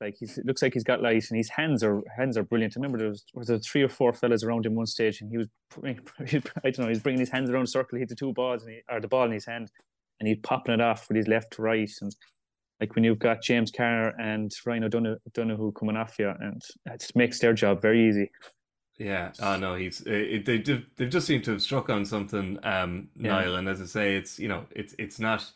[0.00, 2.74] like he's looks like he's got light, and his hands are hands are brilliant.
[2.76, 5.30] I remember there was, was there three or four fellas around him one stage, and
[5.30, 5.48] he was
[5.84, 8.62] I don't know he's bringing his hands around a circle, he hit the two balls,
[8.62, 9.70] and he, or the ball in his hand,
[10.20, 12.14] and he's popping it off with his left to right, and
[12.80, 17.16] like when you've got James Carr and Ryan O'Donoghue coming off you, and it just
[17.16, 18.30] makes their job very easy.
[18.98, 23.08] Yeah, oh know he's it, they they've just seemed to have struck on something, um,
[23.16, 23.28] yeah.
[23.28, 23.56] Niall.
[23.56, 25.50] And as I say, it's you know it's it's not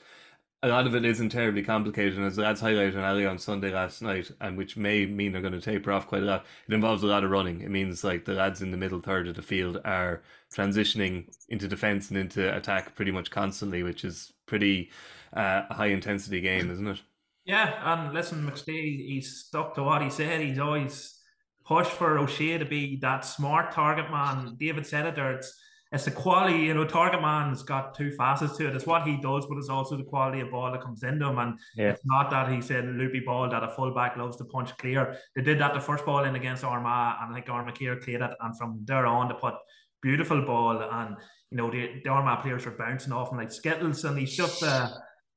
[0.64, 3.38] a lot of it isn't terribly complicated, and as the lads highlighted on Ali on
[3.38, 6.46] Sunday last night, and which may mean they're going to taper off quite a lot.
[6.68, 7.62] It involves a lot of running.
[7.62, 10.22] It means like the lads in the middle third of the field are
[10.54, 14.90] transitioning into defence and into attack pretty much constantly, which is pretty
[15.32, 17.02] uh, high intensity game, isn't it?
[17.44, 20.40] Yeah, and listen, McStay, he's stuck to what he said.
[20.40, 21.18] He's always
[21.64, 24.56] pushed for O'Shea to be that smart target man.
[24.60, 25.32] David said it there.
[25.32, 25.58] It's
[25.92, 28.74] it's the quality, you know, target man's got two facets to it.
[28.74, 31.38] It's what he does, but it's also the quality of ball that comes into him.
[31.38, 31.90] And yeah.
[31.90, 35.18] it's not that he said loopy ball that a fullback loves to punch clear.
[35.36, 38.30] They did that the first ball in against Armagh, and I think Armagh cleared it.
[38.40, 39.54] And from there on, to put
[40.00, 40.80] beautiful ball.
[40.80, 41.16] And,
[41.50, 44.04] you know, the, the Armagh players are bouncing off him like Skittles.
[44.04, 44.88] And he's just, uh,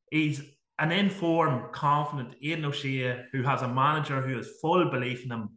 [0.10, 0.42] he's
[0.80, 5.50] an informed, confident Aidan O'Shea who has a manager who has full belief in him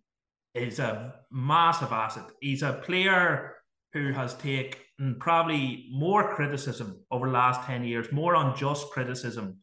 [0.55, 2.25] is a massive asset.
[2.41, 3.55] He's a player
[3.93, 4.81] who has taken
[5.21, 9.59] probably more criticism over the last 10 years, more unjust criticism,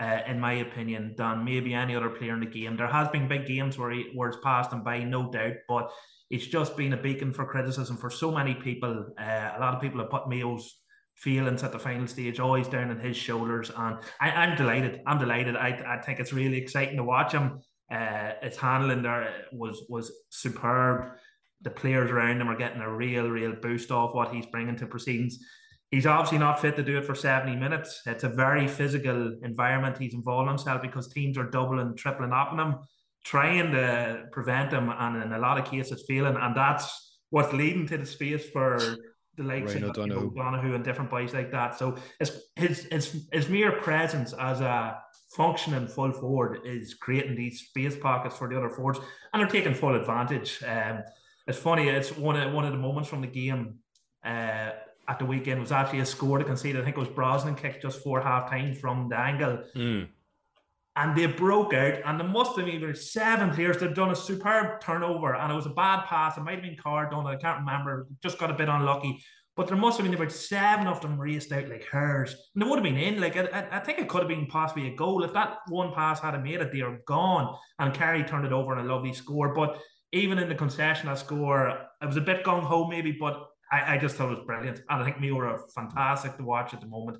[0.00, 2.76] uh, in my opinion, than maybe any other player in the game.
[2.76, 5.90] There has been big games where, he, where it's passed him by, no doubt, but
[6.30, 9.06] it's just been a beacon for criticism for so many people.
[9.18, 10.80] Uh, a lot of people have put Mayo's
[11.16, 15.00] feelings at the final stage always down on his shoulders, and I, am delighted.
[15.06, 15.56] I'm delighted.
[15.56, 17.60] I, I think it's really exciting to watch him.
[17.90, 21.12] Uh, his handling there was was superb
[21.62, 24.86] the players around him are getting a real, real boost off what he's bringing to
[24.86, 25.38] proceedings.
[25.90, 28.02] He's obviously not fit to do it for 70 minutes.
[28.06, 32.60] It's a very physical environment he's involved himself because teams are doubling, tripling up on
[32.60, 32.74] him,
[33.24, 36.36] trying to prevent him, and in a lot of cases failing.
[36.36, 38.78] And that's what's leading to the space for
[39.36, 40.26] the likes Ryan of O'Donoghue.
[40.28, 41.78] O'Donoghue and different boys like that.
[41.78, 44.98] So his, his his his mere presence as a
[45.36, 48.98] functioning full forward is creating these space pockets for the other forwards,
[49.32, 50.62] and they're taking full advantage.
[50.66, 51.02] Um,
[51.46, 51.88] it's funny.
[51.88, 53.78] It's one of one of the moments from the game
[54.24, 54.70] uh,
[55.08, 56.76] at the weekend was actually a score to concede.
[56.76, 59.62] I think it was Brosnan kicked just for half time from the angle.
[59.74, 60.08] Mm.
[60.96, 64.10] And they broke out, and there must have been either seven players that have done
[64.10, 66.38] a superb turnover, and it was a bad pass.
[66.38, 67.26] It might have been Carr done.
[67.26, 68.08] I can't remember.
[68.22, 69.20] Just got a bit unlucky.
[69.56, 72.34] But there must have been about seven of them raced out like hers.
[72.54, 73.20] And they would have been in.
[73.20, 75.24] Like I, I think it could have been possibly a goal.
[75.24, 77.56] If that one pass had made it, they're gone.
[77.78, 79.54] And Kerry turned it over in a lovely score.
[79.54, 79.80] But
[80.12, 81.68] even in the concession, I score,
[82.00, 84.78] it was a bit gung ho maybe, but I, I just thought it was brilliant.
[84.88, 87.18] And I think Mayo are fantastic to watch at the moment.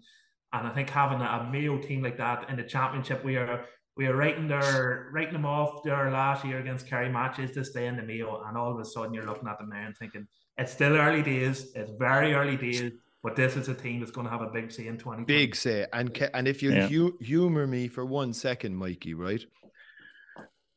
[0.53, 3.67] And I think having a, a Mayo team like that in the championship, we are
[3.97, 7.87] we are writing their writing them off their last year against Kerry matches to stay
[7.87, 10.27] in the Mayo, and all of a sudden you're looking at them now and thinking
[10.59, 14.27] it's still early days, it's very early days, but this is a team that's going
[14.27, 15.25] to have a big say in 20.
[15.25, 16.89] Big say, and and if you yeah.
[16.89, 19.43] hu- humor me for one second, Mikey, right?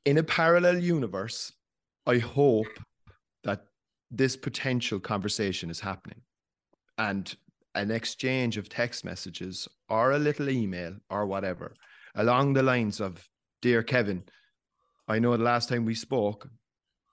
[0.06, 1.52] In a parallel universe,
[2.10, 2.80] I hope
[3.44, 3.68] that
[4.10, 6.22] this potential conversation is happening
[6.98, 7.36] and
[7.76, 11.76] an exchange of text messages or a little email or whatever
[12.16, 13.30] along the lines of
[13.62, 14.24] Dear Kevin,
[15.08, 16.50] I know the last time we spoke,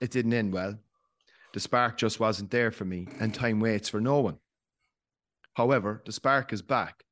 [0.01, 0.79] it didn't end well.
[1.53, 4.39] The spark just wasn't there for me, and time waits for no one.
[5.53, 7.05] However, the spark is back,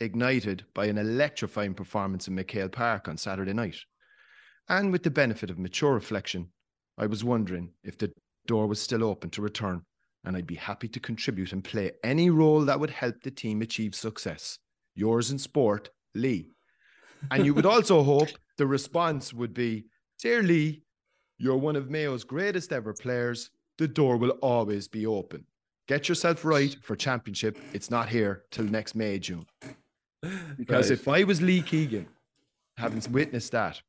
[0.00, 3.78] ignited by an electrifying performance in MacHale Park on Saturday night.
[4.68, 6.48] And with the benefit of mature reflection,
[6.98, 8.12] I was wondering if the
[8.46, 9.82] door was still open to return,
[10.24, 13.62] and I'd be happy to contribute and play any role that would help the team
[13.62, 14.58] achieve success.
[14.96, 16.48] Yours in sport, Lee.
[17.30, 19.86] And you would also hope the response would be
[20.20, 20.82] Dear Lee,
[21.38, 23.50] you're one of Mayo's greatest ever players.
[23.78, 25.44] The door will always be open.
[25.86, 27.56] Get yourself right for championship.
[27.72, 29.46] It's not here till next May, June.
[30.56, 30.98] Because right.
[30.98, 32.08] if I was Lee Keegan,
[32.76, 33.80] having witnessed that,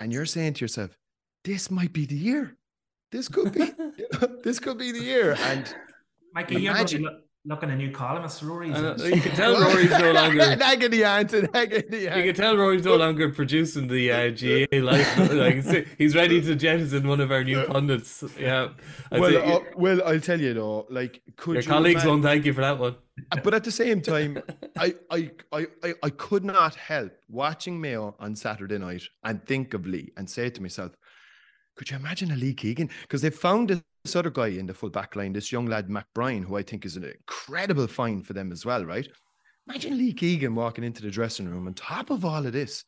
[0.00, 0.98] and you're saying to yourself,
[1.48, 2.56] this might be the year.
[3.10, 3.72] This could be
[4.44, 5.34] this could be the year.
[5.40, 5.74] And
[6.34, 7.12] Mikey, imagine, you're
[7.46, 8.68] looking a new columnist, Rory.
[8.68, 13.30] You can tell Rory's no longer agony Anton, agony You can tell Rory's no longer
[13.30, 15.32] producing the uh, GA life.
[15.32, 15.64] Like
[15.96, 18.22] he's ready to jettison one of our new pundits.
[18.38, 18.68] Yeah.
[19.10, 20.86] I'd well, say, uh, well, I'll tell you though.
[20.90, 22.10] Like, could your colleagues imagine...
[22.10, 22.96] won't thank you for that one.
[23.32, 24.42] Uh, but at the same time,
[24.78, 25.66] I, I, I,
[26.02, 30.50] I could not help watching Mayo on Saturday night and think of Lee and say
[30.50, 30.92] to myself,
[31.78, 32.90] could you imagine a Lee Keegan?
[33.02, 36.06] Because they found this other guy in the full back line, this young lad, Mac
[36.12, 39.08] Bryan, who I think is an incredible find for them as well, right?
[39.68, 42.84] Imagine Lee Keegan walking into the dressing room on top of all of this.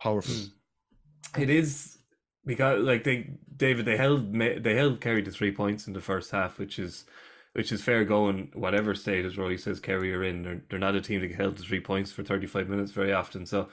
[0.00, 0.34] Powerful.
[0.34, 1.42] Hmm.
[1.42, 1.98] It is
[2.46, 6.30] because like they David they held they held Kerry to three points in the first
[6.30, 7.04] half, which is
[7.52, 10.42] which is fair going whatever state as Roy says Kerry are in.
[10.42, 13.12] They're, they're not a team that held to three points for thirty five minutes very
[13.12, 13.44] often.
[13.44, 13.68] So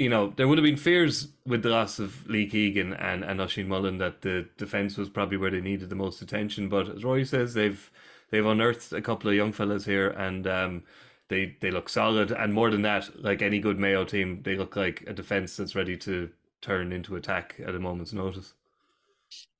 [0.00, 3.40] you know there would have been fears with the loss of Lee Keegan and and
[3.40, 6.68] Oisin Mullen that the defense was probably where they needed the most attention.
[6.68, 7.90] But as Roy says, they've
[8.30, 10.46] they've unearthed a couple of young fellas here and.
[10.46, 10.82] um
[11.30, 14.74] they, they look solid, and more than that, like any good Mayo team, they look
[14.74, 16.28] like a defense that's ready to
[16.60, 18.54] turn into attack at a moment's notice.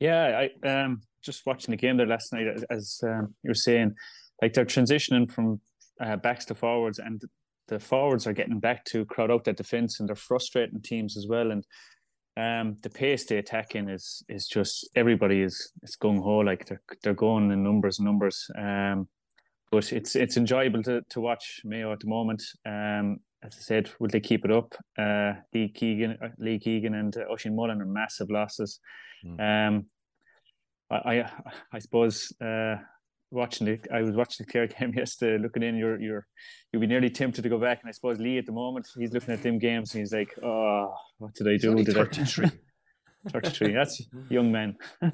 [0.01, 3.55] Yeah, I um just watching the game there last night, as, as um, you were
[3.55, 3.95] saying,
[4.43, 5.61] like they're transitioning from
[6.01, 7.23] uh, backs to forwards, and
[7.71, 11.27] the forwards are getting back to crowd out that defense, and they're frustrating teams as
[11.27, 11.51] well.
[11.53, 11.65] And
[12.37, 16.67] um, the pace they attack in is is just everybody is is gung ho, like
[16.67, 18.51] they're they're going in numbers and numbers.
[18.59, 19.09] Um,
[19.71, 22.43] but it's it's enjoyable to to watch Mayo at the moment.
[22.67, 24.75] Um, as I said, will they keep it up?
[24.99, 28.81] Uh, Lee Keegan, uh, Lee Keegan, and uh, Oisin Mullen are massive losses.
[29.25, 29.41] Mm.
[29.69, 29.87] Um,
[30.91, 31.31] I, I,
[31.73, 32.77] I suppose uh,
[33.31, 35.77] watching the, I was watching the Clare game yesterday, looking in.
[35.77, 36.27] You're, you're,
[36.73, 37.81] you'll be nearly tempted to go back.
[37.83, 40.35] And I suppose Lee at the moment, he's looking at them games and he's like,
[40.43, 41.71] "Oh, what did I do?
[41.71, 42.51] only Did I- 33.
[43.29, 43.75] 33.
[43.75, 44.77] That's young man.
[45.03, 45.11] Uh,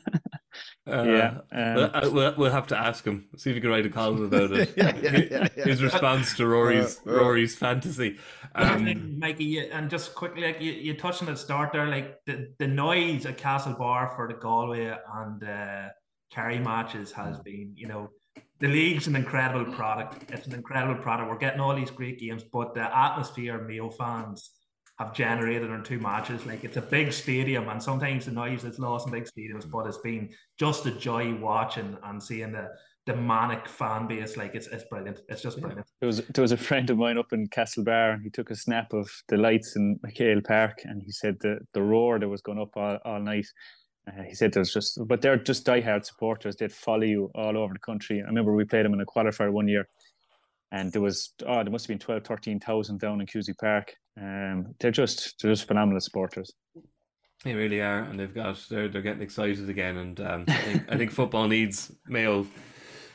[0.87, 1.39] yeah.
[1.53, 3.27] we'll, Um, uh, we'll, we'll have to ask him.
[3.37, 4.73] See if we can write a column about it.
[4.77, 5.65] Yeah, yeah, yeah, yeah.
[5.65, 7.15] His response to Rory's Uh, uh.
[7.17, 8.19] Rory's fantasy.
[8.55, 11.89] I Um, Mikey, you, and just quickly, like you, you touched on the start there,
[11.89, 15.89] like the, the noise at Castlebar for the Galway and uh,
[16.31, 17.45] Kerry matches has mm.
[17.45, 18.11] been, you know,
[18.59, 20.31] the league's an incredible product.
[20.31, 21.31] It's an incredible product.
[21.31, 24.51] We're getting all these great games, but the atmosphere Mayo fans
[24.99, 26.47] have generated in two matches.
[26.47, 29.71] Like it's a big stadium, and sometimes the noise is lost in big stadiums, mm.
[29.71, 32.71] but it's been just a joy watching and seeing the
[33.07, 34.37] the manic fan base.
[34.37, 35.21] Like it's it's brilliant.
[35.29, 35.87] It's just brilliant.
[36.01, 38.57] There was there was a friend of mine up in Castlebar, and he took a
[38.57, 42.41] snap of the lights in MacHale Park, and he said the the roar that was
[42.41, 43.47] going up all, all night.
[44.07, 46.57] Uh, he said there's just, but they're just diehard supporters.
[46.57, 48.23] They'd follow you all over the country.
[48.23, 49.89] I remember we played them in a qualifier one year,
[50.71, 53.95] and there was oh there must have been 12, 13,000 down in Cusack Park.
[54.21, 56.53] Um, they're just they're just phenomenal supporters.
[57.43, 60.93] They really are, and they've got they're they're getting excited again, and um, I think
[60.93, 62.47] I think football needs Mayo,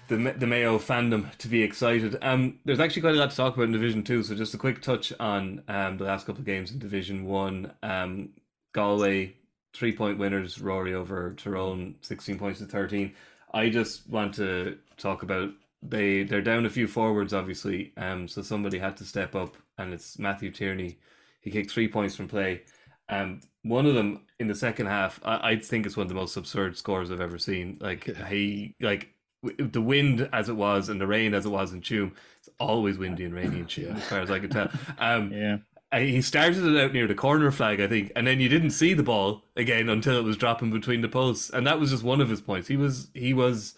[0.10, 2.18] the the Mayo fandom to be excited.
[2.22, 4.58] Um, there's actually quite a lot to talk about in Division Two, so just a
[4.58, 7.72] quick touch on um the last couple of games in Division One.
[7.82, 8.32] Um,
[8.74, 9.36] Galway
[9.74, 13.14] three point winners, Rory over Tyrone, sixteen points to thirteen.
[13.54, 17.94] I just want to talk about they they're down a few forwards, obviously.
[17.98, 20.98] Um, so somebody had to step up, and it's Matthew Tierney.
[21.42, 22.62] He kicked three points from play.
[23.10, 26.16] Um, one of them in the second half, I, I think it's one of the
[26.16, 27.78] most absurd scores I've ever seen.
[27.82, 29.10] Like he, like
[29.58, 32.14] the wind as it was and the rain as it was in Tuam.
[32.40, 34.70] It's always windy and rainy in Tuam, as far as I can tell.
[34.98, 35.58] Um, Yeah,
[35.94, 38.94] he started it out near the corner flag, I think, and then you didn't see
[38.94, 42.22] the ball again until it was dropping between the posts, and that was just one
[42.22, 42.68] of his points.
[42.68, 43.76] He was, he was,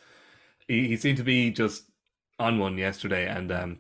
[0.67, 1.85] he, he seemed to be just
[2.39, 3.79] on one yesterday, and um,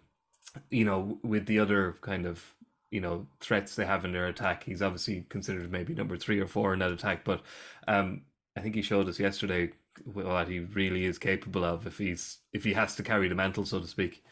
[0.69, 2.55] you know, with the other kind of
[2.89, 6.47] you know threats they have in their attack, he's obviously considered maybe number three or
[6.47, 7.41] four in that attack, but
[7.87, 8.21] um,
[8.57, 9.71] I think he showed us yesterday
[10.05, 13.65] what he really is capable of if he's if he has to carry the mantle,
[13.65, 14.23] so to speak.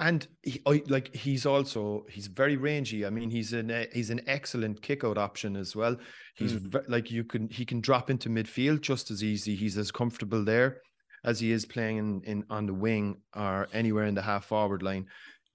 [0.00, 3.04] And he, I, like he's also he's very rangy.
[3.04, 5.96] I mean, he's an uh, he's an excellent kick out option as well.
[6.36, 6.72] He's Mm.
[6.72, 9.54] ve- like you can he can drop into midfield just as easy.
[9.54, 10.80] He's as comfortable there
[11.24, 14.82] as he is playing in, in on the wing or anywhere in the half forward
[14.82, 15.06] line.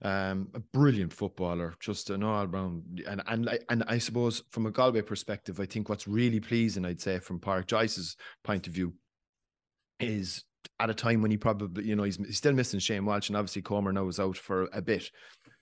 [0.02, 4.66] Um, a brilliant footballer, just an all round and and I- and I suppose from
[4.66, 8.74] a Galway perspective, I think what's really pleasing, I'd say from Padraic Joyce's point of
[8.74, 8.94] view,
[9.98, 10.44] is
[10.80, 13.36] at a time when he probably, you know, he's, he's still missing Shane Walsh, and
[13.36, 15.10] obviously Comer now is out for a bit.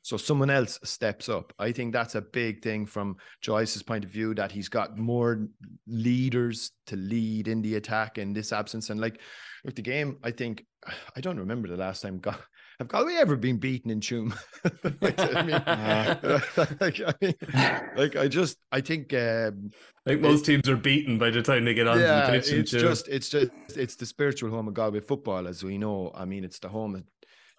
[0.03, 1.55] So someone else steps up.
[1.59, 5.49] I think that's a big thing from Joyce's point of view that he's got more
[5.87, 8.91] leaders to lead in the attack in this absence.
[8.91, 9.21] And like
[9.65, 10.67] with the game, I think
[11.17, 12.39] I don't remember the last time Gal-
[12.79, 14.37] have Galway ever been beaten in Tuam?
[15.01, 19.71] like, I mean, like, I mean, like I just I think um,
[20.07, 22.53] Like most teams are beaten by the time they get onto yeah, the pitch.
[22.53, 26.11] it's just it's just it's the spiritual home of Galway football, as we know.
[26.15, 27.05] I mean, it's the home of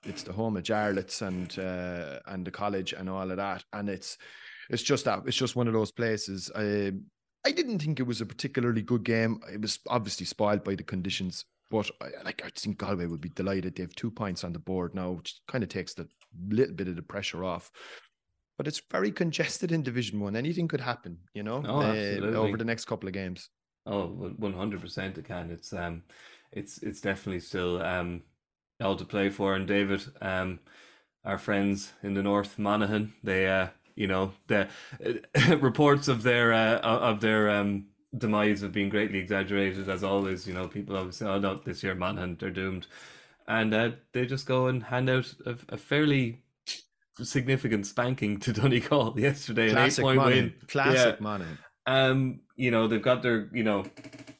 [0.03, 3.89] it's the home of Jarlath's and uh, and the college and all of that, and
[3.89, 4.17] it's
[4.69, 6.51] it's just that it's just one of those places.
[6.55, 6.91] I
[7.45, 9.39] I didn't think it was a particularly good game.
[9.51, 13.29] It was obviously spoiled by the conditions, but I, like I think Galway would be
[13.29, 13.75] delighted.
[13.75, 16.07] They have two points on the board now, which kind of takes the
[16.49, 17.71] little bit of the pressure off.
[18.57, 20.35] But it's very congested in Division One.
[20.35, 23.49] Anything could happen, you know, Oh, uh, over the next couple of games.
[23.85, 25.17] Oh, Oh, one hundred percent.
[25.17, 25.51] It can.
[25.51, 26.03] It's um,
[26.51, 28.23] it's it's definitely still um,
[28.81, 29.55] all to play for.
[29.55, 30.59] And David, um,
[31.23, 34.67] our friends in the north, Monaghan, they uh, You know, the
[35.05, 37.87] uh, reports of their uh, of their um,
[38.17, 40.47] demise have been greatly exaggerated as always.
[40.47, 42.87] You know, people always say, "Oh no, this year Monaghan they're doomed,"
[43.47, 46.41] and uh, they just go and hand out a, a fairly
[47.21, 50.43] significant spanking to Donegal yesterday, Classic an eight point Monaghan.
[50.43, 50.53] win.
[50.67, 51.23] Classic Yeah.
[51.23, 51.57] Monaghan.
[51.87, 53.85] Um, you know, they've got their, you know,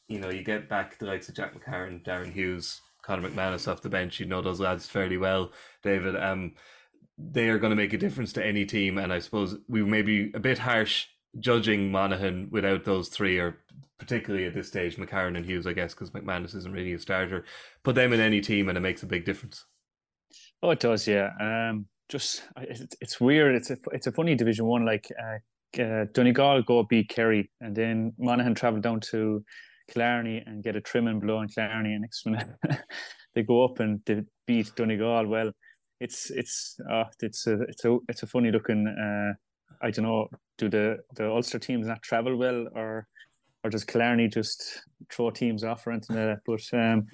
[0.08, 3.82] you know, you get back the likes of Jack McCarron, Darren Hughes, Conor McManus off
[3.82, 4.20] the bench.
[4.20, 5.52] You know those lads fairly well,
[5.84, 6.16] David.
[6.16, 6.54] Um,
[7.18, 10.02] they are going to make a difference to any team, and I suppose we may
[10.02, 11.08] be a bit harsh
[11.40, 13.58] judging Monaghan without those three, or
[13.98, 17.46] particularly at this stage, McCarron and Hughes, I guess, because McManus isn't really a starter.
[17.84, 19.66] Put them in any team, and it makes a big difference.
[20.62, 21.30] Oh, it does, yeah.
[21.40, 23.56] Um, just it's, it's weird.
[23.56, 24.86] It's a it's a funny Division One.
[24.86, 29.44] Like uh, uh, Donegal go beat Kerry, and then Monaghan travel down to
[29.90, 32.48] Killarney and get a trim and blow in Killarney, and next minute
[33.36, 35.28] they go up and they beat Donegal.
[35.28, 35.52] Well,
[36.00, 38.88] it's it's uh, it's a it's a it's a funny looking.
[38.88, 39.34] Uh,
[39.82, 40.28] I don't know.
[40.58, 43.08] Do the the Ulster teams not travel well, or
[43.64, 46.40] or does Killarney just throw teams off or anything like that?
[46.46, 47.08] But um,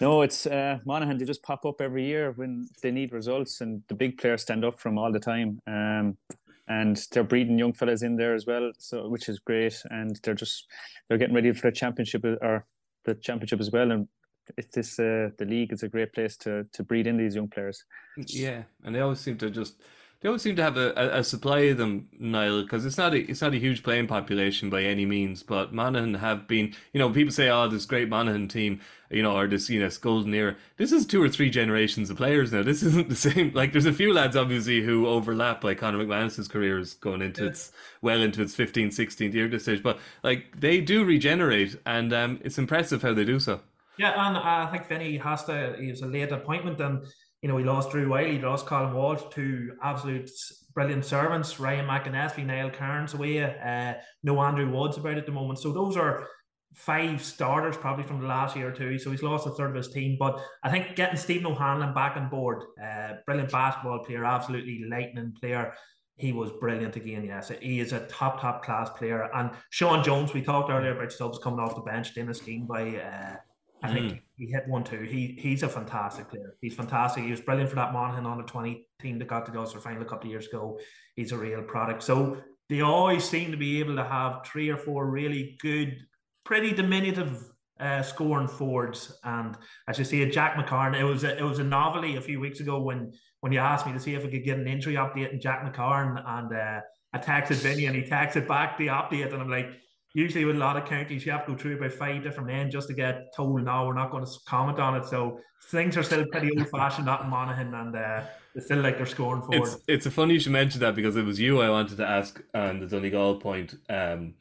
[0.00, 1.18] no, it's uh, Monaghan.
[1.18, 4.64] They just pop up every year when they need results, and the big players stand
[4.64, 5.60] up them all the time.
[5.66, 6.18] Um,
[6.66, 9.80] and they're breeding young fellas in there as well, so which is great.
[9.90, 10.66] And they're just
[11.08, 12.66] they're getting ready for the championship or
[13.04, 13.92] the championship as well.
[13.92, 14.08] And
[14.56, 17.48] it's this uh, the league is a great place to to breed in these young
[17.48, 17.84] players.
[18.16, 19.80] Yeah, and they always seem to just
[20.24, 23.12] they always seem to have a, a, a supply of them, Niall, because it's not
[23.12, 25.42] a it's not a huge playing population by any means.
[25.42, 29.36] But Monaghan have been, you know, people say, "Oh, this great Monaghan team," you know,
[29.36, 30.56] or this you know this golden era.
[30.78, 32.62] This is two or three generations of players now.
[32.62, 33.52] This isn't the same.
[33.52, 35.62] Like, there's a few lads obviously who overlap.
[35.62, 37.70] Like Conor McManus's career is going into its
[38.00, 39.82] well into its 15th, 16th year at this stage.
[39.82, 43.60] But like they do regenerate, and um, it's impressive how they do so.
[43.98, 45.76] Yeah, and I think Vinny has to.
[45.78, 47.04] He was a late appointment, and
[47.44, 50.30] you know he lost Drew Wylie, he lost Colin Walsh, two absolute
[50.72, 51.60] brilliant servants.
[51.60, 53.44] Ryan McAnespie, Niall Kearns away.
[53.44, 55.58] Uh, no Andrew Woods about at the moment.
[55.58, 56.26] So those are
[56.72, 58.98] five starters probably from the last year or two.
[58.98, 60.16] So he's lost a third of his team.
[60.18, 65.34] But I think getting Stephen O'Hanlon back on board, uh, brilliant basketball player, absolutely lightning
[65.38, 65.74] player.
[66.16, 67.26] He was brilliant again.
[67.26, 69.28] Yes, he is a top, top class player.
[69.34, 72.64] And Sean Jones, we talked earlier about subs coming off the bench, in Dennis Dean
[72.64, 72.96] by.
[72.96, 73.36] Uh,
[73.82, 74.20] I think Mm.
[74.36, 75.02] He hit one too.
[75.02, 76.56] He he's a fantastic player.
[76.60, 77.22] He's fantastic.
[77.22, 80.02] He was brilliant for that Monaghan under twenty team that got to the Ulster final
[80.02, 80.78] a couple of years ago.
[81.14, 82.02] He's a real product.
[82.02, 85.98] So they always seem to be able to have three or four really good,
[86.44, 87.44] pretty diminutive
[87.78, 89.16] uh, scoring forwards.
[89.22, 89.56] And
[89.86, 92.58] as you see, Jack McCarron, it was a, it was a novelty a few weeks
[92.58, 95.32] ago when when you asked me to see if I could get an injury update
[95.32, 96.80] in Jack McCarron and uh,
[97.12, 99.68] I texted Vinny and he texted back the update and I'm like.
[100.14, 102.70] Usually, with a lot of counties, you have to go through about five different men
[102.70, 105.06] just to get told, no, we're not going to comment on it.
[105.06, 105.40] So
[105.70, 108.22] things are still pretty old fashioned up in Monaghan, and uh,
[108.54, 109.62] they still like they're scoring forward.
[109.62, 112.06] It's it's a funny you should mention that because it was you I wanted to
[112.06, 113.74] ask on the Donegal point.
[113.88, 114.34] Um,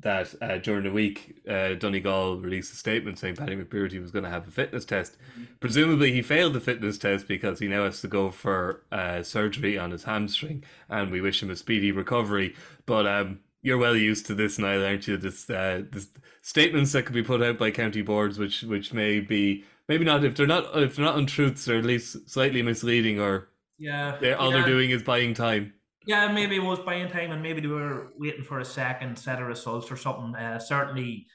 [0.00, 4.24] that uh, during the week, uh, Donegal released a statement saying Paddy McBrearty was going
[4.24, 5.16] to have a fitness test.
[5.58, 9.76] Presumably, he failed the fitness test because he now has to go for uh, surgery
[9.76, 12.54] on his hamstring, and we wish him a speedy recovery.
[12.86, 15.16] But um, you're well used to this, Niall, aren't you?
[15.16, 16.08] This, uh, this
[16.42, 20.24] statements that could be put out by county boards, which which may be maybe not
[20.24, 23.48] if they're not if they're not untruths, they're at least slightly misleading, or
[23.78, 24.58] yeah, they all yeah.
[24.58, 25.74] they're doing is buying time.
[26.06, 29.42] Yeah, maybe it was buying time, and maybe they were waiting for a second set
[29.42, 30.34] of results or something.
[30.34, 31.26] Uh, certainly,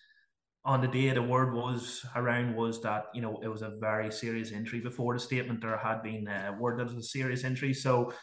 [0.66, 4.12] on the day the word was around was that you know it was a very
[4.12, 4.80] serious injury.
[4.80, 7.74] Before the statement, there had been uh, word that it was a serious injury.
[7.74, 8.14] So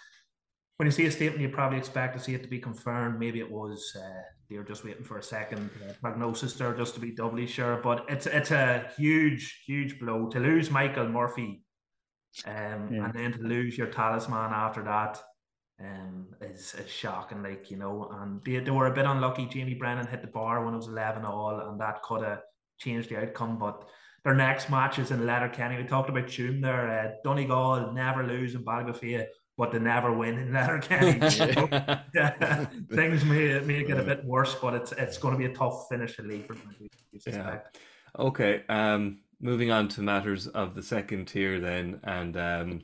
[0.81, 3.19] when you see a statement, you probably expect to see it to be confirmed.
[3.21, 6.95] Maybe it was uh, they were just waiting for a second uh, prognosis there, just
[6.95, 7.77] to be doubly sure.
[7.83, 11.63] But it's it's a huge, huge blow to lose Michael Murphy,
[12.47, 13.05] um, Yeah.
[13.05, 15.23] and then to lose your talisman after that
[15.83, 17.43] um, is, is shocking.
[17.43, 19.45] Like you know, and they, they were a bit unlucky.
[19.45, 22.41] Jamie Brennan hit the bar when it was eleven all, and that could have
[22.79, 23.59] changed the outcome.
[23.59, 23.87] But
[24.25, 25.77] their next match is in Letterkenny.
[25.77, 26.89] We talked about Tuam there.
[26.89, 29.27] Uh, Donegal never lose in Ballybofey,
[29.61, 31.21] but they never win in Letterkenny.
[31.31, 31.69] So,
[32.15, 35.55] yeah, things may may get a bit worse, but it's it's going to be a
[35.55, 36.75] tough finish to leave for them.
[37.19, 37.79] suspect.
[38.19, 38.63] Okay.
[38.71, 42.81] Um, moving on to matters of the second tier then, and um,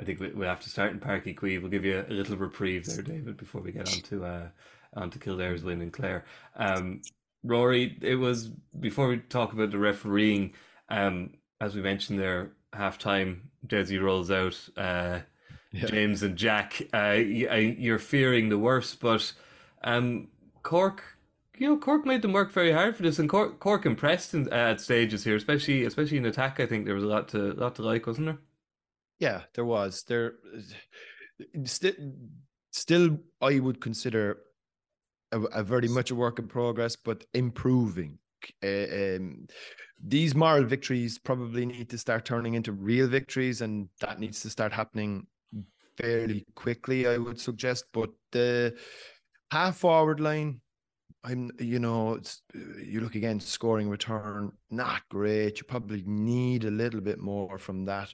[0.00, 1.62] I think we, we have to start in Páirc Uí Chaoimh.
[1.62, 4.48] We'll give you a little reprieve there, David, before we get on to uh,
[4.94, 6.24] on to Kildare's win in Clare.
[6.54, 7.02] Um,
[7.42, 10.54] Rory, it was before we talk about the refereeing.
[10.90, 14.56] Um, as we mentioned there, half time, Dessie rolls out.
[14.76, 15.20] Uh,
[15.72, 15.86] Yeah.
[15.86, 19.32] James and Jack, uh, you're fearing the worst, but
[19.84, 20.28] um,
[20.62, 21.02] Cork,
[21.56, 24.48] you know, Cork made them work very hard for this, and Cork, Cork impressed in,
[24.52, 26.58] uh, at stages here, especially especially in attack.
[26.58, 28.38] I think there was a lot to lot to like, wasn't there?
[29.20, 30.02] Yeah, there was.
[30.02, 30.34] There,
[31.64, 31.98] st-
[32.72, 34.38] still, I would consider
[35.30, 38.18] a, a very much a work in progress, but improving.
[38.64, 39.46] Uh, um,
[40.02, 44.50] these moral victories probably need to start turning into real victories, and that needs to
[44.50, 45.26] start happening
[46.00, 47.06] fairly quickly.
[47.06, 48.76] I would suggest, but the
[49.50, 50.60] half forward line,
[51.24, 52.18] I'm, you know,
[52.82, 55.58] you look again, scoring return, not great.
[55.58, 58.12] You probably need a little bit more from that.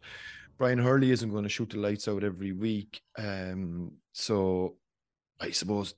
[0.59, 3.01] Brian Hurley isn't going to shoot the lights out every week.
[3.19, 4.77] Um, so
[5.41, 5.95] I suppose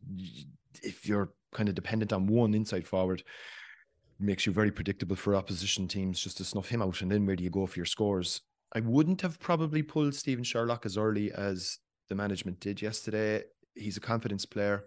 [0.83, 3.23] if you're kind of dependent on one inside forward,
[4.21, 7.01] makes you very predictable for opposition teams just to snuff him out.
[7.03, 8.41] And then where do you go for your scores?
[8.75, 13.45] I wouldn't have probably pulled Stephen Sherlock as early as the management did yesterday.
[13.75, 14.85] He's a confidence player.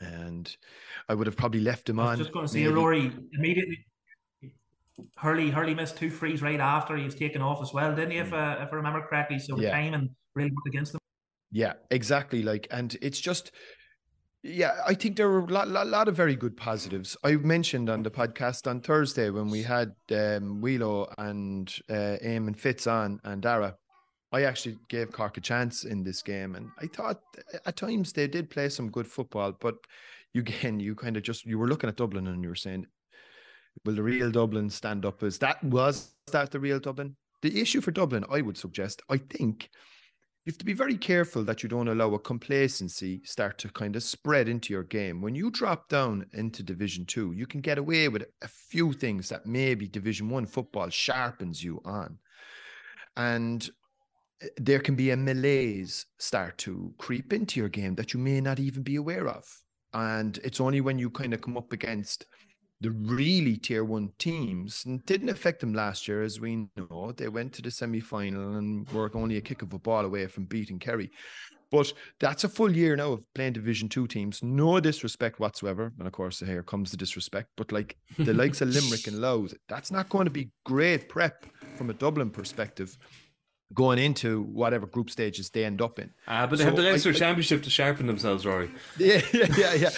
[0.00, 0.54] And
[1.08, 2.18] I would have probably left him on.
[2.18, 3.86] Just going to say, Rory, immediately
[5.16, 8.18] Hurley Hurley missed two frees right after he was taken off as well, didn't he?
[8.18, 9.68] If, uh, if I remember correctly, so yeah.
[9.68, 11.00] the timing really worked against them.
[11.50, 12.42] Yeah, exactly.
[12.42, 13.52] Like, and it's just,
[14.46, 17.16] yeah, I think there were a lot, lot, lot of very good positives.
[17.24, 22.46] I mentioned on the podcast on Thursday when we had um, Wheelo and uh, Aim
[22.46, 23.76] and Fitz on and Dara.
[24.32, 27.20] I actually gave Cork a chance in this game, and I thought
[27.64, 29.52] at times they did play some good football.
[29.52, 29.76] But
[30.34, 32.86] you again, you kind of just you were looking at Dublin and you were saying
[33.84, 37.16] will the real Dublin stand up as that was that the real Dublin?
[37.42, 39.68] The issue for Dublin, I would suggest, I think
[40.46, 43.96] you have to be very careful that you don't allow a complacency start to kind
[43.96, 45.20] of spread into your game.
[45.20, 49.28] When you drop down into Division Two, you can get away with a few things
[49.28, 52.20] that maybe Division One football sharpens you on.
[53.16, 53.68] And
[54.40, 58.40] eh, there can be a malaise start to creep into your game that you may
[58.40, 59.44] not even be aware of.
[59.94, 62.24] And it's only when you kind of come up against
[62.80, 67.12] the really tier one teams and didn't affect them last year, as we know.
[67.16, 70.26] They went to the semi final and were only a kick of a ball away
[70.26, 71.10] from beating Kerry.
[71.70, 74.42] But that's a full year now of playing Division Two teams.
[74.42, 75.92] No disrespect whatsoever.
[75.98, 77.48] And of course, here comes the disrespect.
[77.56, 81.44] But like the likes of Limerick and Louth, that's not going to be great prep
[81.76, 82.96] from a Dublin perspective
[83.74, 86.10] going into whatever group stages they end up in.
[86.28, 88.70] Ah, but they so have the Leinster Championship to sharpen themselves, Rory.
[88.98, 89.90] Yeah, yeah, yeah, yeah,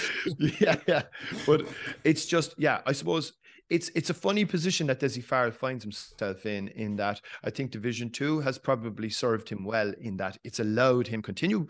[0.60, 1.02] yeah, yeah.
[1.46, 1.66] But
[2.04, 3.34] it's just, yeah, I suppose
[3.70, 6.68] it's it's a funny position that Dessie Farrell finds himself in.
[6.68, 9.92] In that, I think Division Two has probably served him well.
[10.00, 11.66] In that, it's allowed him continue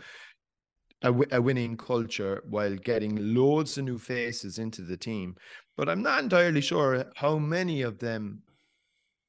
[1.02, 5.36] a, a winning culture while getting loads of new faces into the team.
[5.76, 8.42] But I'm not entirely sure how many of them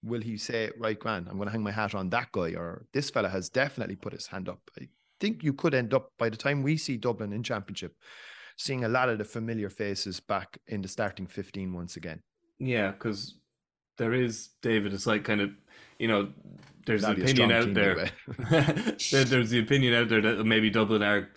[0.03, 2.85] will he say, right, Grant, I'm going to hang my hat on that guy, or
[2.93, 4.59] this fella has definitely put his hand up?
[4.79, 4.87] I
[5.19, 7.95] think you could end up by the time we see Dublin in Championship,
[8.57, 12.21] seeing a lot of the familiar faces back in the starting 15 once again.
[12.59, 13.35] Yeah, because
[13.97, 15.51] there is, David, it's like kind of,
[15.97, 16.29] you know,
[16.85, 18.09] there's an opinion out there.
[18.49, 19.25] there.
[19.25, 21.29] There's the opinion out there that maybe Dublin are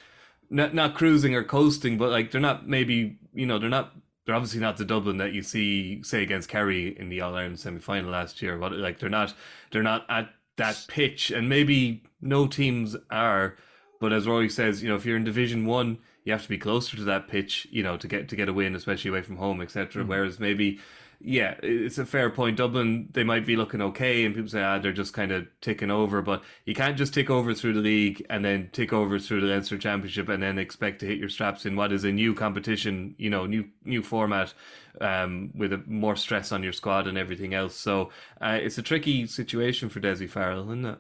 [0.50, 3.92] not, not cruising or coasting, but like they're not maybe, you know, they're not
[4.24, 7.58] they're obviously not the Dublin that you see, say, against Kerry in the All Ireland
[7.58, 8.56] semi final last year.
[8.56, 9.34] But like they're not,
[9.70, 13.56] they're not at that pitch, and maybe no teams are.
[14.00, 16.58] But as Rory says, you know, if you're in Division One, you have to be
[16.58, 19.36] closer to that pitch, you know, to get to get a win, especially away from
[19.36, 20.02] home, etc.
[20.02, 20.10] Mm-hmm.
[20.10, 20.78] Whereas maybe
[21.24, 22.56] yeah, it's a fair point.
[22.56, 25.90] Dublin, they might be looking okay, and people say, ah, they're just kind of ticking
[25.90, 26.20] over.
[26.20, 29.46] But you can't just tick over through the league and then tick over through the
[29.46, 33.14] Leinster Championship and then expect to hit your straps in what is a new competition,
[33.18, 34.52] you know, new new format
[35.00, 37.76] um, with a, more stress on your squad and everything else.
[37.76, 38.10] So
[38.40, 40.98] uh, it's a tricky situation for Dessie Farrell, isn't it?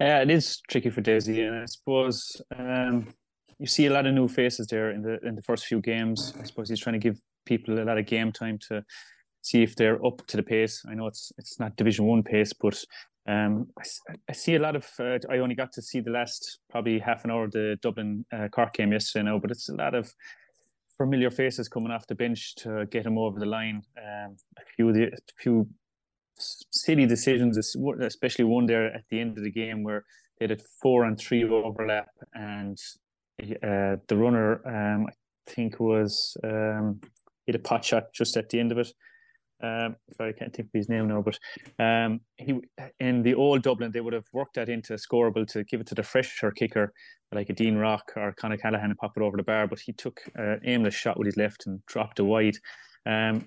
[0.00, 3.08] Yeah, it is tricky for Dessie, and I suppose um,
[3.58, 6.34] you see a lot of new faces there in the in the first few games.
[6.38, 8.84] I suppose he's trying to give people a lot of game time to
[9.42, 10.84] see if they're up to the pace.
[10.88, 12.84] I know it's it's not Division One pace, but
[13.28, 14.86] um, I, I, see a lot of.
[15.00, 18.24] Uh, I only got to see the last probably half an hour of the Dublin
[18.32, 20.12] uh, Cork game yesterday now, but it's a lot of
[20.96, 23.82] familiar faces coming off the bench to get them over the line.
[23.98, 25.68] Um, a few the a few
[26.38, 27.58] silly decisions,
[28.00, 30.04] especially one there at the end of the game where
[30.38, 32.78] they did four and three overlap, and
[33.40, 37.00] uh, the runner um, I think was um,
[37.46, 38.92] hit a pot shot just at the end of it.
[39.62, 41.38] Um, sorry, I can't think of his name now, but
[41.82, 42.60] um, he
[43.00, 45.86] in the old Dublin they would have worked that into a scoreable to give it
[45.86, 46.92] to the fresher kicker
[47.32, 49.92] like a Dean Rock or Con O'Callaghan and pop it over the bar, but he
[49.92, 52.56] took an aimless shot with his left and dropped it wide.
[53.04, 53.46] Um,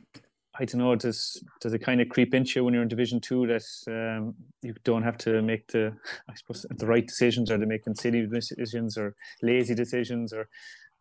[0.60, 0.96] I don't know.
[0.96, 4.36] Does does it kind of creep into you when you're in Division Two that um,
[4.62, 5.94] you don't have to make the
[6.30, 10.50] I suppose the right decisions, or they making silly decisions, or lazy decisions, or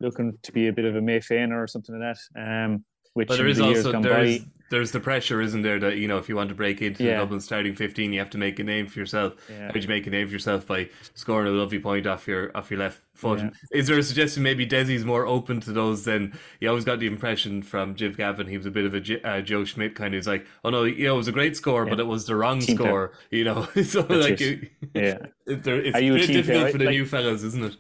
[0.01, 2.65] looking to be a bit of a May Feiner or something like that.
[2.65, 2.85] Um,
[3.15, 5.81] which but there is also there is, there's the pressure, isn't there?
[5.81, 7.15] That you know, if you want to break into Yeah.
[7.15, 9.33] the Dublin starting fifteen, you have to make a name for yourself.
[9.51, 9.67] Yeah.
[9.67, 12.57] How do you make a name for yourself by scoring a lovely point off your
[12.57, 13.41] off your left foot?
[13.41, 13.51] Yeah.
[13.73, 17.09] Is there a suggestion maybe Dessie's more open to those than you always got the
[17.09, 20.19] impression from Jim Gavin he was a bit of a uh, Joe Schmidt kind of.
[20.19, 22.37] He's like, oh no, you know, it was a great score, but it was the
[22.37, 22.89] wrong Team player.
[22.89, 23.13] score.
[23.33, 24.71] You know, so That's like, it.
[24.95, 25.19] Yeah.
[25.47, 26.71] it- it's Are you a team difficult player?
[26.73, 27.77] for the Like- new fellas, isn't it?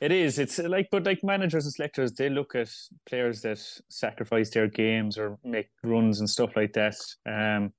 [0.00, 0.38] It is.
[0.38, 2.70] It's uh, like, but like managers and selectors, they look at
[3.06, 7.72] players that sacrifice their games or make runs and stuff like that um,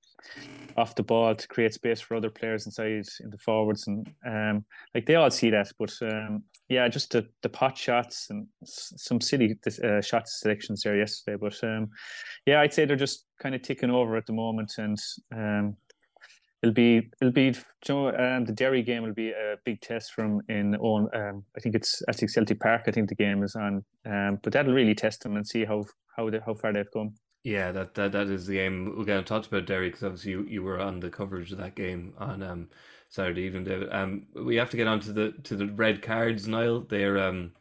[0.77, 4.65] off the ball to create space for other players inside in the forwards, and um,
[4.93, 5.71] like they all see that.
[5.77, 10.97] But um, yeah, just the, the pot shots and some silly uh, shot selections there
[10.97, 11.37] yesterday.
[11.39, 11.89] But um,
[12.45, 14.97] yeah, I'd say they're just kind of ticking over at the moment, and
[15.33, 15.75] um,
[16.65, 17.53] it'll be it'll be
[17.87, 21.43] you know, um, the Derry game will be a big test from in own um,
[21.55, 24.73] I think it's at Celtic Park I think the game is on um, but that'll
[24.73, 25.85] really test them and see how
[26.17, 27.13] how they, how far they've come
[27.43, 28.95] Yeah, that, that that is the game.
[28.97, 31.59] We're going to talk about Derry because obviously you, you were on the coverage of
[31.59, 32.69] that game on um,
[33.09, 33.89] Saturday evening, David.
[33.91, 36.87] Um, we have to get on to the to the red cards, Niall.
[36.89, 37.51] They're um,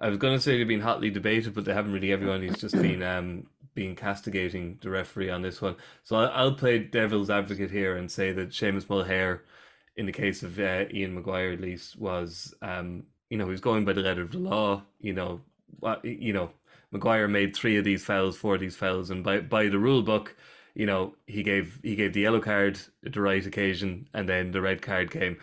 [0.00, 2.12] I was going to say they've been hotly debated, but they haven't really.
[2.12, 3.46] Everyone has just been um
[3.78, 5.76] been castigating the referee on this one.
[6.02, 9.40] So I'll, play devil's advocate here and say that Seamus Mulhare,
[9.96, 13.60] in the case of uh, Ian Maguire at least, was um you know he was
[13.60, 14.82] going by the letter of the law.
[15.00, 15.40] You know
[16.02, 16.50] you know
[16.90, 20.02] Maguire made three of these fouls, four of these fouls, and by by the rule
[20.02, 20.34] book,
[20.74, 24.52] you know, he gave he gave the yellow card at the right occasion, and then
[24.52, 25.38] the red card came.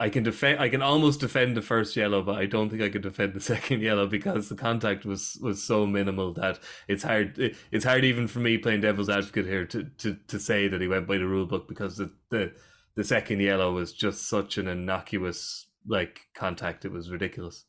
[0.00, 0.58] I can defend.
[0.60, 3.40] I can almost defend the first yellow, but I don't think I could defend the
[3.54, 7.38] second yellow because the contact was was so minimal that it's hard.
[7.38, 10.80] it- It's hard even for me playing devil's advocate here to to, to say that
[10.80, 12.52] he went by the rule book because the the
[12.96, 16.84] the second yellow was just such an innocuous like contact.
[16.84, 17.64] It was ridiculous.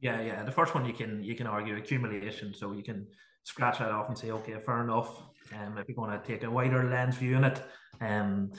[0.00, 0.42] Yeah, yeah.
[0.42, 3.06] The first one you can you can argue accumulation, so you can
[3.44, 5.22] scratch that off and say, okay, fair enough.
[5.54, 7.62] Um, if you're going to take a wider lens view in it,
[8.00, 8.52] um,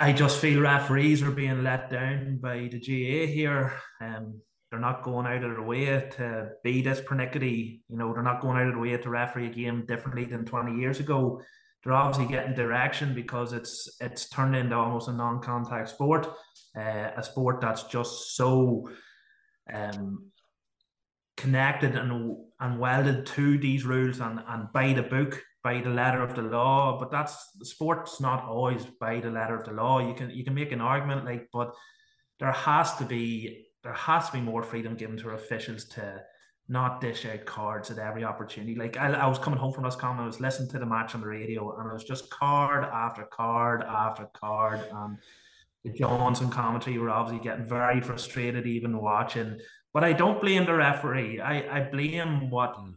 [0.00, 3.74] I just feel referees are being let down by the GA here.
[4.00, 4.40] Um,
[4.70, 7.82] they're not going out of their way to be this pernickety.
[7.88, 10.44] You know, they're not going out of their way to referee a game differently than
[10.44, 11.42] 20 years ago.
[11.82, 16.28] They're obviously getting direction because it's it's turned into almost a non-contact sport,
[16.76, 18.88] uh, a sport that's just so
[19.72, 20.30] um,
[21.36, 26.22] connected and and welded to these rules and, and by the book, by the letter
[26.22, 26.98] of the law.
[26.98, 29.98] But that's sport's not always by the letter of the law.
[30.00, 31.74] You can you can make an argument like, but
[32.40, 36.22] there has to be there has to be more freedom given to officials to
[36.68, 38.74] not dish out cards at every opportunity.
[38.74, 41.22] Like I, I was coming home from Roscommon, I was listening to the match on
[41.22, 45.18] the radio, and it was just card after card after card, and
[45.84, 49.58] the Johnson commentary were obviously getting very frustrated even watching.
[49.94, 51.40] But I don't blame the referee.
[51.40, 52.94] I, I blame what mm.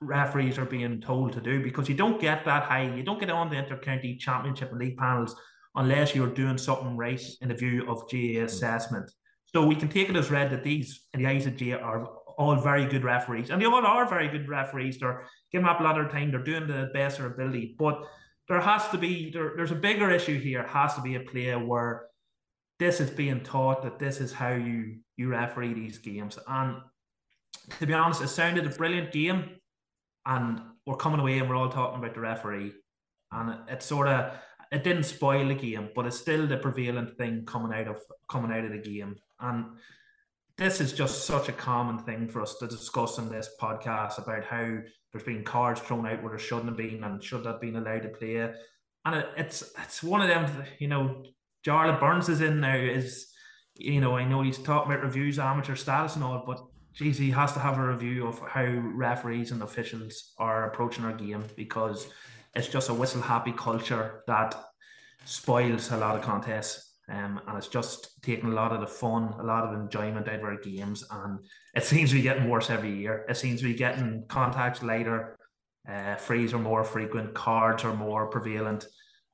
[0.00, 2.94] Referees are being told to do because you don't get that high.
[2.94, 5.34] You don't get on the intercounty championship and league panels
[5.74, 8.44] unless you're doing something right in the view of GA mm.
[8.44, 9.10] assessment.
[9.46, 12.06] So we can take it as read that these, in the eyes of GA, are
[12.36, 13.50] all very good referees.
[13.50, 14.98] And they all are very good referees.
[14.98, 16.30] They're giving up a lot of time.
[16.30, 17.74] They're doing the best of their ability.
[17.78, 18.02] But
[18.48, 20.60] there has to be, there, there's a bigger issue here.
[20.60, 22.08] It has to be a play where
[22.78, 26.38] this is being taught that this is how you you referee these games.
[26.46, 26.76] And
[27.78, 29.50] to be honest, it sounded a brilliant game,
[30.28, 32.72] and we're coming away and we're all talking about the referee,
[33.32, 34.34] and it, it sort of
[34.70, 38.52] it didn't spoil the game, but it's still the prevalent thing coming out of coming
[38.52, 39.16] out of the game.
[39.40, 39.64] And
[40.56, 44.44] this is just such a common thing for us to discuss in this podcast about
[44.44, 44.78] how
[45.12, 48.02] there's been cards thrown out where there shouldn't have been and should have been allowed
[48.02, 48.52] to play.
[49.04, 51.24] And it, it's it's one of them, you know,
[51.66, 53.28] Jarlath Burns is in there is,
[53.74, 56.60] you know, I know he's talking about reviews, amateur status and all, but
[56.98, 61.12] geez, he has to have a review of how referees and officials are approaching our
[61.12, 62.08] game because
[62.54, 64.56] it's just a whistle happy culture that
[65.24, 66.86] spoils a lot of contests.
[67.08, 70.40] Um, and it's just taking a lot of the fun, a lot of enjoyment out
[70.40, 71.38] of our games, and
[71.74, 73.24] it seems to be getting worse every year.
[73.28, 75.38] It seems to be getting contacts later,
[75.88, 78.86] uh, frees are more frequent, cards are more prevalent,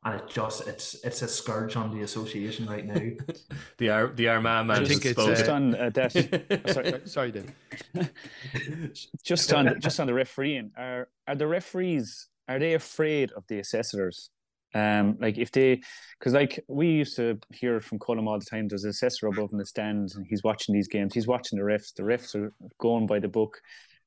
[0.05, 3.00] and it just it's it's a scourge on the association right now.
[3.78, 5.34] The Ar- the Armagh man I think it's, spoken.
[5.34, 6.12] just on uh, that
[6.72, 7.52] sorry, Sorry, sorry, Dave.
[9.24, 13.59] just on just on the refereeing are are the referees are they afraid of the
[13.59, 14.30] assessors
[14.74, 15.80] um like if they
[16.18, 19.50] because like we used to hear from Colin all the time there's an assessor above
[19.52, 22.52] in the stands and he's watching these games he's watching the refs the refs are
[22.78, 23.61] going by the book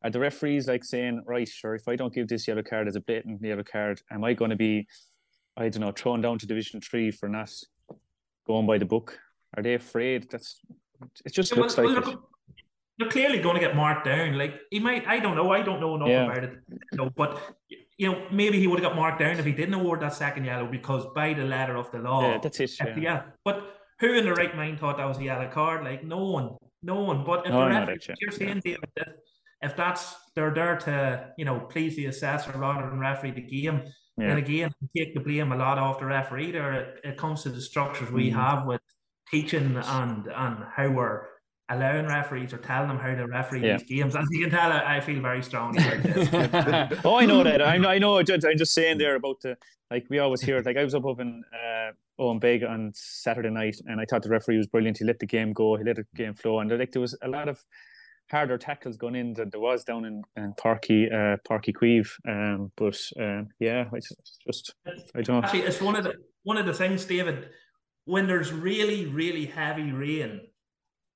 [0.04, 2.96] are the referees like saying right sure if I don't give this yellow card as
[2.96, 4.88] a blatant yellow card am I going to be
[5.58, 7.52] I don't know thrown down to division three for not
[8.46, 9.20] going by the book
[9.56, 10.62] are they afraid that's
[11.26, 12.20] it just Yeah, looks well, like well, it.
[12.98, 14.38] they're clearly going to get marked down.
[14.38, 16.26] Like he might, I don't know, I don't know enough Yeah.
[16.26, 16.54] about it,
[16.92, 17.42] you know, but
[17.98, 20.46] you know, maybe he would have got marked down if he didn't award that second
[20.46, 22.22] yellow because by the letter of the law.
[22.22, 22.72] Yeah, that's it.
[22.80, 22.96] Yeah.
[22.98, 23.22] yeah.
[23.44, 25.84] But who in the right mind thought that was a yellow card?
[25.84, 27.24] Like no one, no one.
[27.24, 28.38] But if No, the referee, you're yeah.
[28.38, 29.10] saying, David, that
[29.62, 33.82] if that's they're there to, you know, please the assessor rather than referee the game,
[34.18, 34.28] Yeah.
[34.30, 36.52] then again, take the blame a lot off the referee.
[36.52, 38.34] There, it, it comes to the structures we Mhm.
[38.34, 38.82] have with
[39.30, 41.22] teaching and and how we're
[41.70, 43.78] allowing referees or telling them how to referee Yeah.
[43.78, 44.16] these games.
[44.16, 47.00] As you can tell, I, I feel very strongly about this.
[47.06, 47.62] oh, I know that.
[47.62, 47.90] I know.
[47.90, 48.18] I know.
[48.20, 48.26] I'm
[48.58, 49.58] just saying there about the
[49.92, 50.62] like we always hear.
[50.62, 54.30] Like I was up up in uh, Owenbeg on Saturday night, and I thought the
[54.30, 54.98] referee was brilliant.
[54.98, 55.76] He let the game go.
[55.76, 57.64] He let the game flow, and like there was a lot of
[58.30, 62.10] harder tackles going in than there was down in, in Páirc uh, Páirc Uí Chaoimh.
[62.28, 64.12] Um, but um, yeah, it's
[64.46, 64.74] just
[65.16, 65.44] I don't.
[65.44, 66.14] Actually, it's one of the
[66.44, 67.50] one of the things, David.
[68.06, 70.40] When there's really, really heavy rain,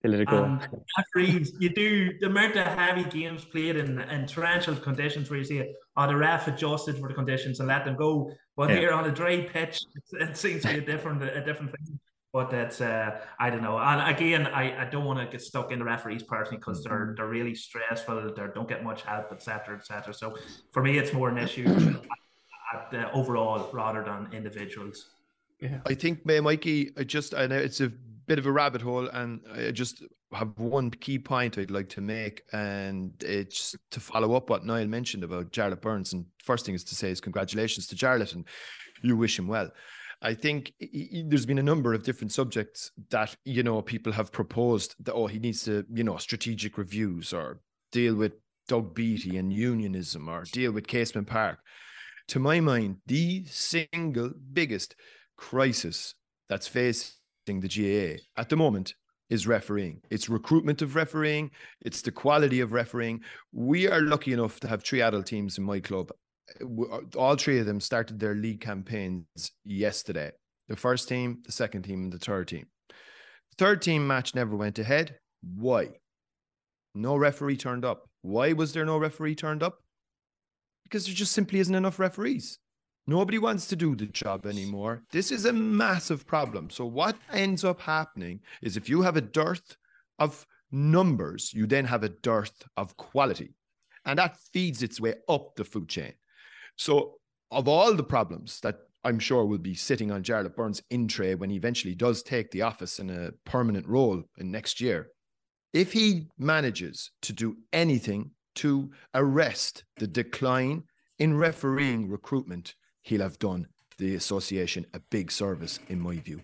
[0.04, 0.60] They let it go.
[0.98, 5.46] referees, you do the amount of heavy games played in, in torrential conditions where you
[5.46, 8.30] see, oh, the ref adjusted for the conditions and let them go.
[8.58, 8.76] But Yeah.
[8.80, 11.98] here on a dry pitch, it, it seems to be a different, a different thing.
[12.34, 13.78] But that's, uh, I don't know.
[13.78, 17.14] And again, I, I don't want to get stuck in the referees personally because they're
[17.18, 18.34] they're really stressful.
[18.34, 20.14] They don't get much help, etc., etc.
[20.14, 20.38] So
[20.72, 21.68] for me, it's more an issue
[22.74, 25.10] at the overall rather than individuals.
[25.60, 28.82] Yeah, I think, May Mikey, I just I know it's a bit of a rabbit
[28.82, 30.04] hole, and I just
[30.34, 34.88] have one key point I'd like to make, and it's to follow up what Niall
[34.88, 36.14] mentioned about Jarlath Burns.
[36.14, 38.46] And first thing is to say is congratulations to Jarlath, and
[39.04, 39.70] you wish him well.
[40.22, 44.14] I think he- he- there's been a number of different subjects that you know people
[44.14, 47.62] have proposed that oh he needs to you know strategic reviews or
[47.92, 48.34] deal with
[48.68, 51.60] Doug Beattie and unionism or deal with Casement Park.
[52.28, 54.96] To my mind, the single biggest
[55.38, 56.14] crisis
[56.48, 58.94] that's facing the GAA at the moment
[59.30, 60.02] is refereeing.
[60.10, 61.52] It's recruitment of refereeing,
[61.82, 63.22] it's the quality of refereeing.
[63.52, 66.12] We are lucky enough to have three adult teams in my club.
[66.60, 69.26] Uh, All three of them started their league campaigns
[69.64, 70.32] yesterday.
[70.68, 72.66] The first team, the second team, and the third team.
[72.90, 75.18] The third team match never went ahead.
[75.42, 75.90] Why?
[76.94, 78.10] No referee turned up.
[78.22, 79.80] Why was there no referee turned up?
[80.84, 82.60] Because there just simply isn't enough referees.
[83.08, 85.04] Nobody wants to do the job anymore.
[85.12, 86.70] This is a massive problem.
[86.70, 89.76] So, what ends up happening is if you have a dearth
[90.20, 93.56] of numbers, you then have a dearth of quality.
[94.06, 96.14] And that feeds its way up the food chain.
[96.82, 97.20] So,
[97.52, 101.36] of all the problems that I'm sure will be sitting on Jarlath Burns' in tray
[101.36, 105.10] when he eventually does take the office in a permanent role in next year,
[105.74, 110.86] if he manages to do anything to arrest the decline
[111.20, 112.74] in refereeing recruitment,
[113.04, 113.68] he'll have done
[114.00, 116.42] the association a big service, in my view.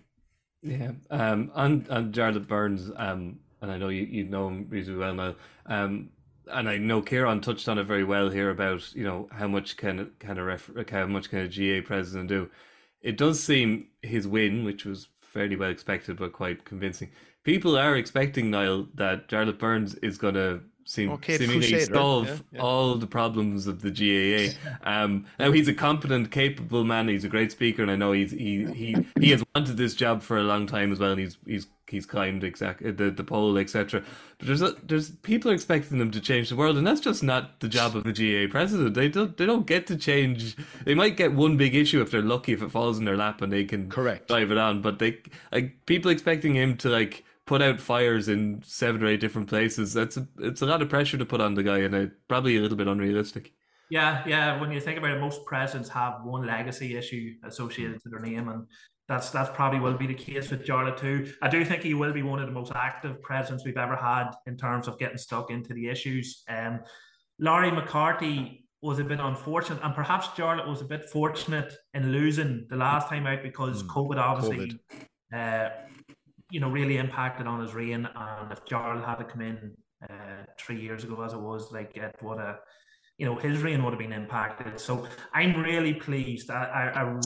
[0.62, 0.92] Yeah.
[1.10, 5.14] Um, on on Jarlath Burns, um, and I know you, you know him reasonably well
[5.14, 5.34] now.
[5.66, 6.10] Um,
[6.50, 9.76] and I know Kieran touched on it very well here about you know how much
[9.76, 12.50] can a- can a ref, how much can a GA president do.
[13.00, 17.10] It does seem his win, which was fairly well expected but quite convincing.
[17.44, 22.28] People are expecting Niall that Jarlath Burns is going to seem Okay, seemingly Crusader, solve
[22.28, 22.60] yeah, yeah.
[22.60, 24.54] all the problems of the GAA.
[24.82, 27.08] Um, now he's a competent, capable man.
[27.08, 30.22] He's a great speaker, and I know he's he he he has wanted this job
[30.22, 31.12] for a long time as well.
[31.12, 34.02] And he's he's he's climbed exact the the pole, etc.
[34.38, 37.22] But there's a, there's people are expecting them to change the world, and that's just
[37.22, 38.94] not the job of the GA president.
[38.94, 40.56] They don't they don't get to change.
[40.84, 43.42] They might get one big issue if they're lucky if it falls in their lap
[43.42, 44.28] and they can Correct.
[44.28, 44.82] drive it on.
[44.82, 45.18] But they
[45.52, 49.94] like people expecting him to like put out fires in seven or eight different places.
[49.94, 52.56] That's a, it's a lot of pressure to put on the guy, and it, probably
[52.56, 53.52] a little bit unrealistic.
[53.90, 54.60] Yeah, yeah.
[54.60, 58.48] When you think about it, most presidents have one legacy issue associated to their name,
[58.48, 58.66] and
[59.08, 61.32] that's that's probably will be the case with Jarlath too.
[61.40, 64.30] I do think he will be one of the most active presidents we've ever had
[64.46, 66.42] in terms of getting stuck into the issues.
[66.48, 66.80] Um,
[67.38, 72.66] Larry McCarthy was a bit unfortunate, and perhaps Jarlath was a bit fortunate in losing
[72.68, 74.80] the last time out because Mm, COVID obviously,
[75.34, 75.68] Uh,
[76.50, 78.08] you know, really impacted on his reign.
[78.14, 79.76] And if Jarlath had to come in
[80.08, 82.60] uh, three years ago, as it was, like it would have
[83.18, 84.78] you know, his reign would have been impacted.
[84.80, 85.04] So
[85.34, 86.50] I'm really pleased.
[86.52, 87.20] I, I, I-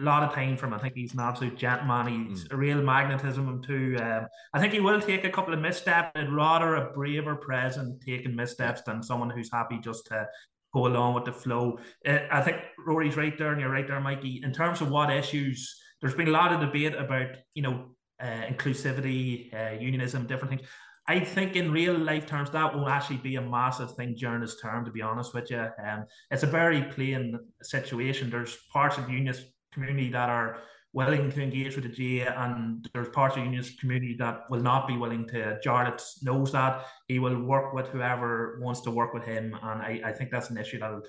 [0.00, 0.74] a lot of time from.
[0.74, 2.28] I think he's an absolute gentleman.
[2.28, 3.96] He's a real magnetism too.
[4.00, 6.10] Um, I think he will take a couple of missteps.
[6.14, 10.26] I'd rather a braver president taking missteps than someone who's happy just to
[10.72, 11.78] go along with the flow.
[12.06, 14.40] Uh, I think Rory's right there, and you're right there, Mikey.
[14.42, 18.42] In terms of what issues, there's been a lot of debate about, you know, uh,
[18.48, 20.68] inclusivity, uh, unionism, different things.
[21.06, 24.56] I think in real life terms, that will actually be a massive thing during his
[24.56, 25.60] term, to be honest with you.
[25.86, 28.30] Um, it's a very plain situation.
[28.30, 30.60] There's parts of the unionist community that are
[30.94, 34.60] willing to engage with the GA, and there's parts of the unionist community that will
[34.60, 35.58] not be willing to.
[35.64, 36.86] Jarlath knows that.
[37.08, 40.50] He will work with whoever wants to work with him, and I, I think that's
[40.50, 41.02] an issue that'll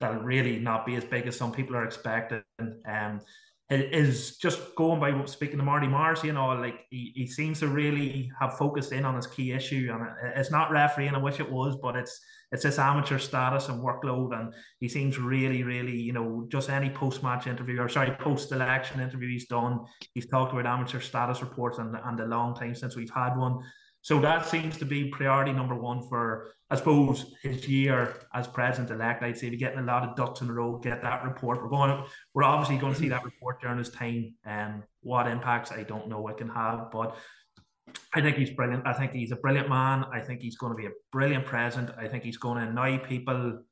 [0.00, 2.42] that'll really not be as big as some people are expecting.
[2.86, 3.20] Um,
[3.70, 7.60] it is just going by speaking to Marty Mars, you know, like he, he seems
[7.60, 11.14] to really have focused in on his key issue, and it's not refereeing.
[11.14, 12.20] I wish it was, but it's
[12.52, 16.90] it's this amateur status and workload, and he seems really, really, you know, just any
[16.90, 19.80] post match interview or sorry, post election interview he's done,
[20.14, 23.60] he's talked about amateur status reports and and a long time since we've had one.
[24.02, 28.90] So that seems to be priority number one for, I suppose, his year as president
[28.90, 29.22] elect.
[29.22, 31.62] I'd say be getting a lot of ducks in a row, get that report.
[31.62, 34.34] We're going, we're obviously going to see that report during his time.
[34.44, 37.16] And um, what impacts I don't know it can have, but
[38.14, 38.86] I think he's brilliant.
[38.86, 40.04] I think he's a brilliant man.
[40.12, 41.90] I think he's going to be a brilliant president.
[41.98, 43.62] I think he's going to annoy people.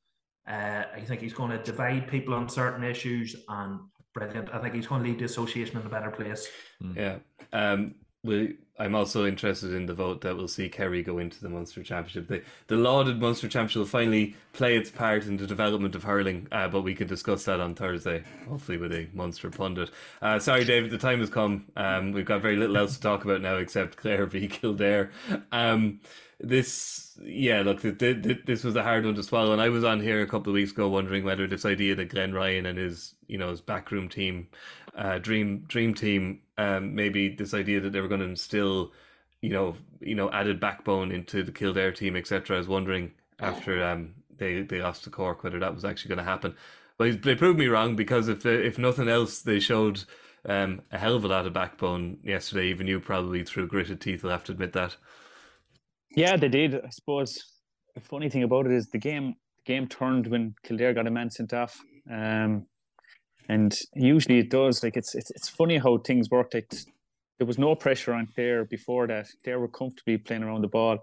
[0.47, 3.79] Uh, I think he's going to divide people on certain issues and
[4.13, 4.49] brilliant.
[4.53, 6.47] I think he's going to lead the association in a better place.
[6.95, 7.19] Yeah.
[7.53, 11.49] Um, we, I'm also interested in the vote that will see Kerry go into the
[11.49, 12.27] Munster Championship.
[12.27, 16.47] The, the lauded Munster Championship will finally play its part in the development of hurling,
[16.51, 19.89] uh, but we can discuss that on Thursday, hopefully with a Munster pundit.
[20.21, 21.65] Uh, sorry, David, the time has come.
[21.75, 25.09] Um, we've got very little else to talk about now except Clare v Kildare.
[25.51, 25.99] Um,
[26.39, 29.83] this, yeah, look, th- th- this was a hard one to swallow, and I was
[29.83, 32.77] on here a couple of weeks ago wondering whether this idea that Glenn Ryan and
[32.77, 34.47] his, you know, his backroom team,
[34.95, 38.91] uh, dream dream team um, maybe this idea that they were going to instill,
[39.41, 42.55] you know, you know, added backbone into the Kildare team, etc.
[42.55, 46.25] I was wondering after um, they they lost to Cork whether that was actually going
[46.25, 46.55] to happen.
[46.97, 50.03] But they proved me wrong because if they, if nothing else, they showed
[50.47, 52.67] um, a hell of a lot of backbone yesterday.
[52.67, 54.97] Even you probably through gritted teeth will have to admit that.
[56.15, 56.75] Yeah, they did.
[56.75, 57.43] I suppose
[57.95, 59.35] the funny thing about it is the game
[59.65, 61.79] the game turned when Kildare got a man sent off.
[62.11, 62.67] Um,
[63.49, 64.83] and usually it does.
[64.83, 66.53] Like it's it's it's funny how things worked.
[66.53, 66.71] Like
[67.37, 69.27] there was no pressure on Clare before that.
[69.43, 70.99] They were comfortably playing around the ball,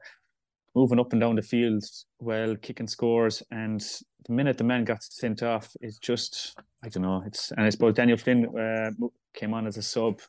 [0.74, 1.84] moving up and down the field,
[2.20, 3.42] well, kicking scores.
[3.50, 3.80] And
[4.26, 7.22] the minute the man got sent off, it's just I don't know.
[7.26, 8.90] It's and I suppose Daniel Flynn uh,
[9.34, 10.20] came on as a sub.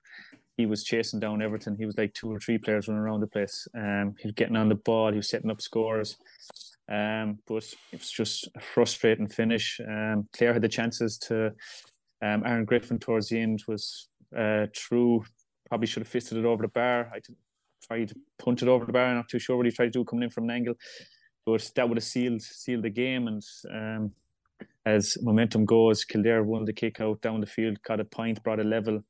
[0.57, 1.77] He was chasing down everything.
[1.77, 3.65] He was like two or three players running around the place.
[3.77, 5.11] Um, he was getting on the ball.
[5.11, 6.17] He was setting up scores.
[6.91, 9.79] Um, but it was just a frustrating finish.
[9.87, 11.53] Um, Clare had the chances to
[12.21, 15.23] um, Aaron Griffin towards the end was uh, true.
[15.67, 17.11] Probably should have fisted it over the bar.
[17.13, 17.19] I
[17.85, 19.05] tried to punt it over the bar.
[19.05, 20.75] I'm not too sure what he tried to do coming in from an angle,
[21.45, 23.27] but that would have sealed sealed the game.
[23.27, 23.43] And
[23.73, 24.11] um,
[24.85, 28.59] as momentum goes, Kildare won the kick out down the field, got a point, brought
[28.59, 29.01] a level,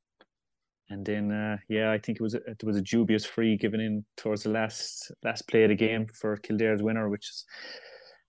[0.90, 3.80] and then uh, yeah, I think it was a, it was a dubious free given
[3.80, 7.44] in towards the last last play of the game for Kildare's winner, which is.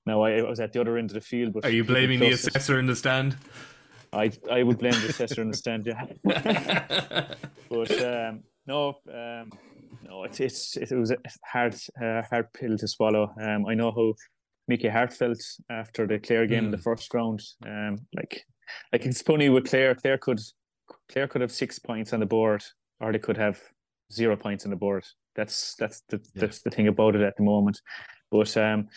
[0.03, 2.19] Now I, I was at the other end of the field, but are you blaming
[2.19, 3.37] the assessor in the stand?
[4.13, 6.05] I I would blame the assessor in the stand, yeah.
[7.69, 9.51] but um, no, um,
[10.03, 13.33] no, it's it's it was a hard uh, hard pill to swallow.
[13.41, 14.13] Um, I know how
[14.67, 16.65] Mickey Harte felt after the Clare game mm.
[16.65, 16.83] in the hmm.
[16.83, 17.41] first round.
[17.65, 18.43] Um, like
[18.91, 19.95] like it's funny with Clare.
[19.95, 20.39] Clare could
[21.09, 22.63] Clare could have six points on the board,
[22.99, 23.59] or they could have
[24.11, 25.05] zero points on the board.
[25.35, 26.41] That's that's the yeah.
[26.41, 27.79] that's the thing about it at the moment.
[28.29, 28.89] But um,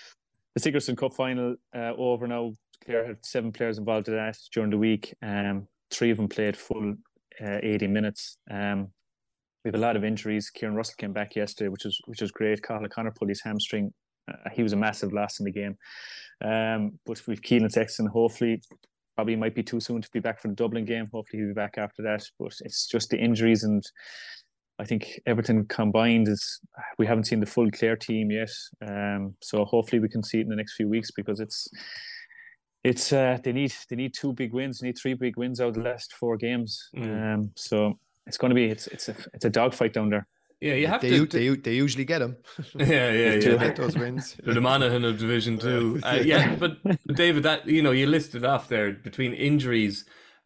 [0.55, 2.53] the Sigerson Cup final uh, over now.
[2.85, 5.15] Clare had seven players involved in that during the week.
[5.23, 6.95] Um, three of them played full
[7.43, 8.39] uh, 80 minutes.
[8.51, 8.89] Um,
[9.65, 10.51] we have a lot of injuries.
[10.51, 12.63] Kieran Russell came back yesterday, which was which was great.
[12.63, 13.93] Carl O'Connor pulled his hamstring.
[14.31, 15.77] Uh, he was a massive loss in the game.
[16.45, 18.07] Um, but we've Keelan Sexton.
[18.07, 18.61] Hopefully,
[19.17, 21.09] probably might be too soon to be back for the Dublin game.
[21.13, 22.25] Hopefully, he'll be back after that.
[22.39, 23.83] But it's just the injuries and
[24.79, 26.61] I think everything combined is
[26.99, 28.51] we haven't seen the full Clare team yet.
[28.85, 31.69] Um, so hopefully we can see it in the next few weeks because it's
[32.85, 35.69] it's uh, they need they need two big wins, they need three big wins out
[35.69, 36.91] of the last four games.
[36.95, 37.35] Mm.
[37.35, 40.27] Um, so it's going to be it's it's a it's a dogfight down there.
[40.61, 41.27] Yeah, you have they, to.
[41.27, 42.37] They, they usually get them.
[42.79, 43.57] Yeah, yeah, yeah.
[43.57, 44.37] Get those wins.
[44.45, 46.01] the Monaghan of Division Two.
[46.03, 50.05] Uh, yeah, but David, that you know, you listed off there between injuries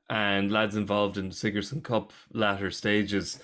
[0.09, 3.39] and lads involved in the Sigerson Cup latter stages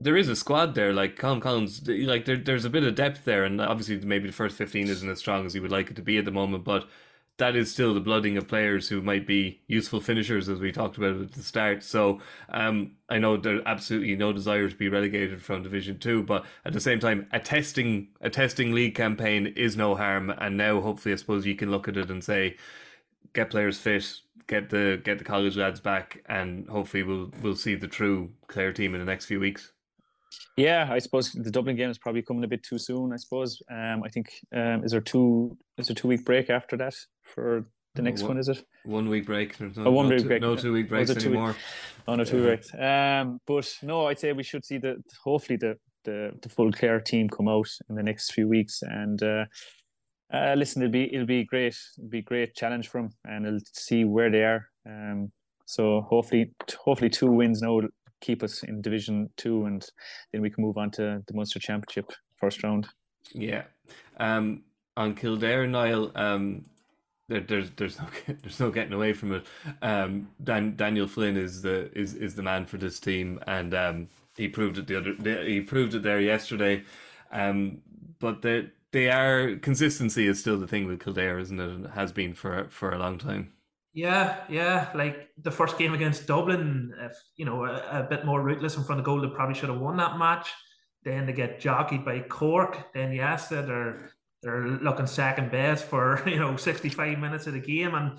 [0.00, 3.24] there is a squad there, like Colm Collins, like there, there's a bit of depth
[3.24, 5.96] there, and obviously maybe the first fifteen isn't as strong as you would like it
[5.96, 6.88] to be at the moment, but
[7.36, 10.96] that is still the blooding of players who might be useful finishers, as we talked
[10.96, 11.82] about at the start.
[11.82, 16.44] So um, I know there's absolutely no desire to be relegated from Division Two, but
[16.64, 20.80] at the same time, a testing a testing league campaign is no harm, and now
[20.80, 22.56] hopefully, I suppose you can look at it and say,
[23.32, 27.74] get players fit, get the get the college lads back, and hopefully we'll we'll see
[27.74, 29.73] the true Clare team in the next few weeks.
[30.56, 33.12] Yeah, I suppose the Dublin game is probably coming a bit too soon.
[33.12, 33.62] I suppose.
[33.70, 37.66] Um, I think um, is there two is there two week break after that for
[37.94, 38.38] the next one, one?
[38.38, 39.60] Is it one week break?
[39.60, 40.42] No, oh, one no, week two, break.
[40.42, 41.48] No two week breaks two anymore.
[41.48, 41.56] Week,
[42.08, 42.44] oh no, two yeah.
[42.44, 42.74] breaks.
[42.74, 47.00] Um, but no, I'd say we should see the hopefully the the the full Clare
[47.00, 49.22] team come out in the next few weeks and.
[49.22, 49.44] Uh,
[50.32, 51.76] Uh, listen, it'll be it'll be great.
[51.98, 54.62] It'll be a great challenge for them, and it'll see where they are.
[54.84, 55.30] Um,
[55.66, 56.50] so hopefully,
[56.84, 57.80] hopefully two wins now
[58.24, 59.84] keep us in Division Two, and
[60.32, 62.88] then we can move on to the Munster Championship first round.
[63.32, 63.64] Yeah.
[64.18, 64.64] Um,
[64.96, 66.10] on Kildare, Niall.
[66.14, 66.64] Um,
[67.28, 68.06] there, there's there's no
[68.42, 69.46] there's no getting away from it.
[69.82, 74.08] Um, Dan, Daniel Flynn is the is, is the man for this team, and um,
[74.36, 76.82] he proved it the other he proved it there yesterday.
[77.32, 77.82] Um,
[78.18, 81.68] but the they are consistency is still the thing with Kildare, isn't it?
[81.68, 83.53] And it has been for for a long time.
[83.94, 84.90] Yeah, yeah.
[84.92, 88.82] Like the first game against Dublin, if you know a, a bit more rootless in
[88.82, 90.50] front of goal, they probably should have won that match.
[91.04, 92.92] Then they get jockeyed by Cork.
[92.92, 94.10] Then yes, they're
[94.42, 98.18] they're looking second best for you know 65 minutes of the game, and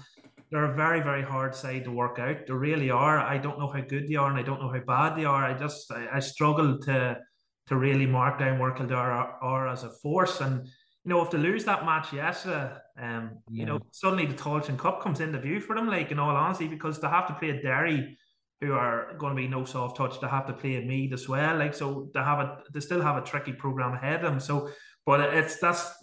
[0.49, 2.47] they're a very very hard side to work out.
[2.47, 3.19] They really are.
[3.19, 5.43] I don't know how good they are, and I don't know how bad they are.
[5.43, 7.19] I just I, I struggle to
[7.67, 10.39] to really mark down where Kildare are, are, as a force.
[10.39, 10.67] And
[11.05, 13.59] you know, if they lose that match yesterday, um, yeah.
[13.59, 15.87] you know, suddenly the Tailteann Cup comes into view for them.
[15.87, 18.17] Like in all honesty, because they have to play Derry,
[18.59, 20.19] who are going to be no soft touch.
[20.19, 21.57] They have to play a Meath as well.
[21.57, 24.39] Like so, they have a they still have a tricky program ahead of them.
[24.39, 24.69] So,
[25.05, 25.93] but it's that's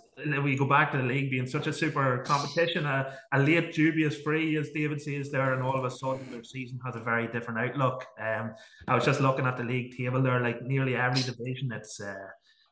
[0.42, 4.20] we go back to the league being such a super competition, a, a late dubious
[4.20, 7.26] free, as David says there, and all of a sudden their season has a very
[7.26, 8.06] different outlook.
[8.20, 8.54] Um,
[8.86, 12.14] I was just looking at the league table there, like nearly every division, it's uh,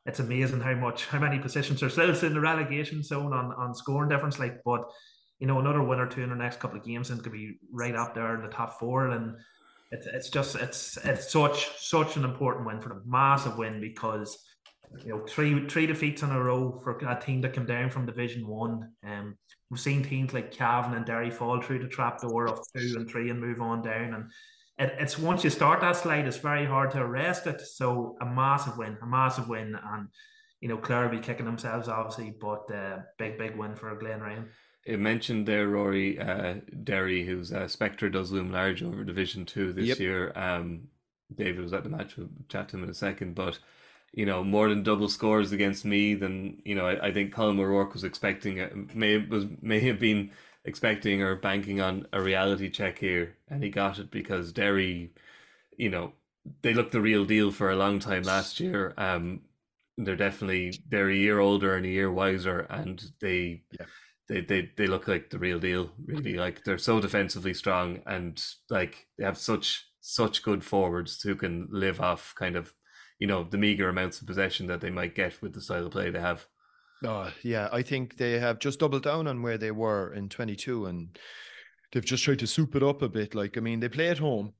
[0.05, 3.75] it's amazing how much how many positions are still in the relegation zone on on
[3.75, 4.39] scoring difference.
[4.39, 4.83] Like, but
[5.39, 7.57] you know, another win or two in the next couple of games and could be
[7.71, 9.35] right up there in the top four, and
[9.91, 14.37] it's it's just it's it's such such an important win for them, massive win because
[15.03, 18.05] you know, three three defeats in a row for a team that came down from
[18.05, 18.91] Division One.
[19.03, 19.37] Um,
[19.69, 23.09] we've seen teams like Cavan and Derry fall through the trap door of two and
[23.09, 24.13] three and move on down.
[24.13, 24.25] And
[24.81, 27.61] it, it's once you start that slide, it's very hard to arrest it.
[27.61, 30.07] So a massive win, a massive win, and
[30.59, 34.21] you know, Clare will be kicking themselves obviously, but uh, big big win for Glenn
[34.21, 34.49] Ryan.
[34.85, 39.73] It mentioned there Rory uh, Derry, whose uh, Spectre does loom large over Division Two
[39.73, 39.99] this yep.
[39.99, 40.31] year.
[40.35, 40.87] Um,
[41.33, 42.17] David was at the match.
[42.17, 43.59] We'll chat to him in a second, but
[44.13, 46.87] you know, more than double scores against me than you know.
[46.87, 50.31] I, I think Colm O'Rourke was expecting it, may was may have been
[50.65, 55.11] expecting or banking on a reality check here, and he got it because Derry,
[55.77, 56.13] you know,
[56.61, 58.93] they looked the real deal for a long time last year.
[58.97, 59.41] Um,
[59.97, 63.63] they're definitely they're a year older and a year wiser, and they.
[63.79, 63.85] Yeah.
[64.29, 68.41] They, they, they look like the real deal really like they're so defensively strong and
[68.69, 72.73] like they have such such good forwards who can live off kind of
[73.19, 75.91] you know the meager amounts of possession that they might get with the style of
[75.91, 76.47] play they have.
[77.03, 80.85] Oh yeah, I think they have just doubled down on where they were in 22,
[80.85, 81.17] and
[81.91, 83.33] they've just tried to soup it up a bit.
[83.33, 84.53] Like I mean, they play at home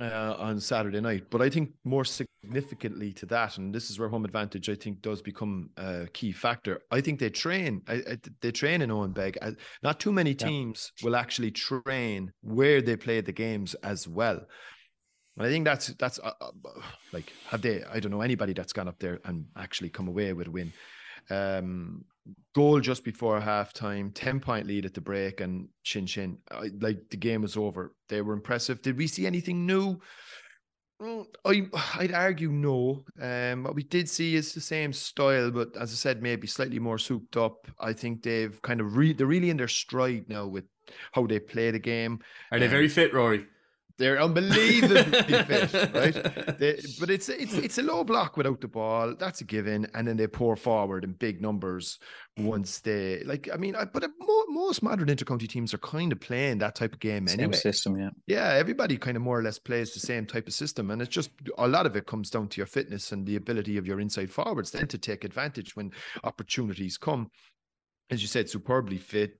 [0.00, 4.10] uh, on Saturday night, but I think more significantly to that, and this is where
[4.10, 6.82] home advantage I think does become a key factor.
[6.90, 9.38] I think they train, I, I, they train in Owenbeg.
[9.82, 11.06] Not too many teams yeah.
[11.06, 14.40] will actually train where they play the games as well.
[15.36, 16.50] And I think that's that's uh, uh,
[17.12, 17.82] like have they?
[17.84, 20.72] I don't know anybody that's gone up there and actually come away with a win.
[21.28, 22.04] Um,
[22.54, 26.38] goal just before halftime, ten point lead at the break, and Shin Shin
[26.80, 27.94] like the game was over.
[28.08, 28.82] They were impressive.
[28.82, 30.00] Did we see anything new?
[31.00, 31.66] Mm, I
[31.98, 33.04] I'd argue no.
[33.20, 36.78] Um, what we did see is the same style, but as I said, maybe slightly
[36.78, 37.66] more souped up.
[37.78, 40.64] I think they've kind of re- they're really in their stride now with
[41.12, 42.20] how they play the game.
[42.52, 43.46] Are they um, very fit, Rory?
[44.00, 45.02] They're unbelievably
[45.44, 46.58] fit, right?
[46.58, 49.14] They, but it's it's it's a low block without the ball.
[49.14, 51.98] That's a given, and then they pour forward in big numbers
[52.38, 53.50] once they like.
[53.52, 54.06] I mean, I, but
[54.48, 57.58] most modern intercounty teams are kind of playing that type of game same anyway.
[57.58, 58.08] system, yeah.
[58.26, 61.14] Yeah, everybody kind of more or less plays the same type of system, and it's
[61.14, 61.28] just
[61.58, 64.30] a lot of it comes down to your fitness and the ability of your inside
[64.30, 65.92] forwards then to take advantage when
[66.24, 67.30] opportunities come.
[68.08, 69.39] As you said, superbly fit,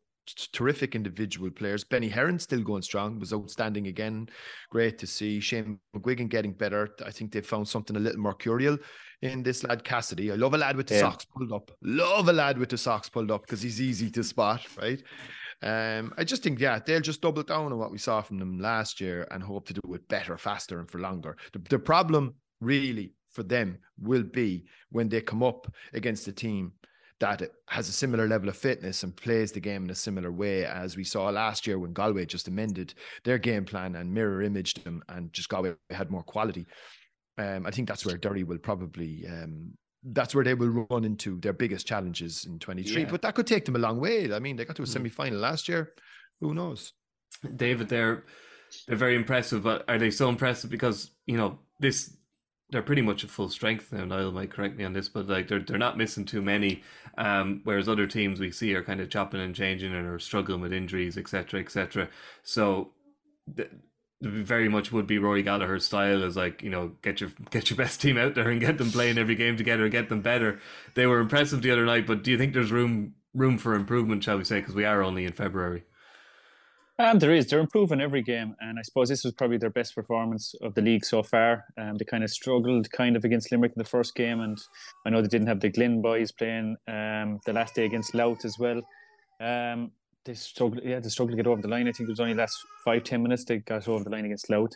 [0.53, 1.85] terrific individual players.
[1.85, 4.29] Benny Heron still going strong, was outstanding again.
[4.71, 5.41] Great to see.
[5.41, 6.95] Shane McGuigan getting better.
[7.05, 8.79] I think they found something a little mercurial
[9.23, 10.33] in this lad Cassidy.
[10.33, 11.01] I love a lad with the yeah.
[11.01, 11.71] socks pulled up.
[11.83, 15.03] Love a lad with the socks pulled up because he's easy to spot, right?
[15.63, 18.59] Um, I just think, yeah, they'll just double down on what we saw from them
[18.59, 21.37] last year and hope to do it better, faster, and for longer.
[21.53, 26.73] The, the problem really for them will be when they come up against a team
[27.21, 30.65] that has a similar level of fitness and plays the game in a similar way
[30.65, 32.95] as we saw last year when Galway just amended
[33.25, 36.67] their game plan and mirror imaged them and just Galway had more quality.
[37.39, 41.39] Um, I think that's where Derry will probably um, that's where they will run into
[41.41, 43.03] their biggest challenges in 23.
[43.03, 43.09] Yeah.
[43.11, 44.33] But that could take them a long way.
[44.33, 44.89] I mean, they got to a mm.
[44.89, 45.93] semi final last year.
[46.41, 46.93] Who knows?
[47.57, 48.25] David, they're
[48.87, 52.17] they're very impressive, but are they so impressive because you know this
[52.71, 54.05] they're pretty much at full strength now.
[54.05, 56.83] Niall might correct me on this, but like they're they're not missing too many.
[57.19, 60.61] Um, whereas other teams we see are kind of chopping and changing and are struggling
[60.61, 62.09] with injuries, etc., etc.
[62.43, 62.91] So.
[63.57, 63.71] Th-
[64.23, 67.77] very much would be Rory Gallagher's style is like you know get your get your
[67.79, 70.61] best team out there and get them playing every game together get them better
[70.95, 74.23] they were impressive the other night but do you think there's room room for improvement
[74.23, 75.85] shall we say because we are only in February
[77.01, 77.47] um, there is.
[77.47, 80.83] They're improving every game, and I suppose this was probably their best performance of the
[80.83, 81.65] league so far.
[81.79, 84.59] Um, they kind of struggled kind of against Limerick in the first game, and
[85.07, 88.45] I know they didn't have the Glen boys playing um, the last day against Louth
[88.45, 88.83] as well.
[89.41, 89.93] Um,
[90.27, 91.89] they struggled, yeah, they struggled to get over the line.
[91.89, 94.51] I think it was only last five ten minutes they got over the line against
[94.51, 94.73] Louth,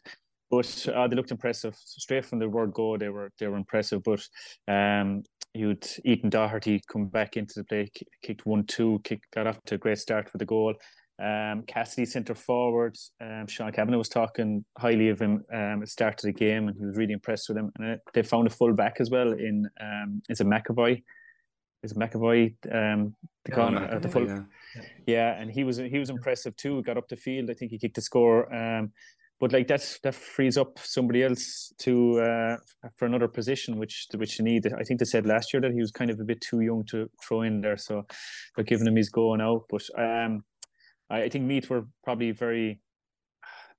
[0.51, 2.97] but uh, they looked impressive straight from the word go.
[2.97, 4.27] They were they were impressive, but
[4.67, 7.91] um, you'd Ethan Doherty come back into the play,
[8.23, 10.75] kicked one two, kicked got off to a great start for the goal.
[11.23, 12.97] Um, Cassidy centre forward.
[13.21, 16.69] Um, Sean Cavanagh was talking highly of him um, at the start of the game,
[16.69, 17.71] and he was really impressed with him.
[17.79, 21.03] And uh, they found a full back as well in um, is it McAvoy?
[21.85, 22.55] Is it McAvoy?
[22.73, 24.43] Um, the Yeah, corner, McAvoy, uh, the full, yeah.
[25.07, 26.83] yeah, and he was he was impressive too.
[26.83, 27.51] Got up the field.
[27.51, 28.53] I think he kicked the score.
[28.53, 28.93] Um,
[29.41, 32.57] but like that that frees up somebody else to uh,
[32.97, 34.67] for another position, which which you need.
[34.73, 36.85] I think they said last year that he was kind of a bit too young
[36.91, 38.07] to throw in there, so
[38.55, 39.65] they're giving him his go now.
[39.69, 40.45] But um,
[41.15, 42.81] I, I think Meath were probably very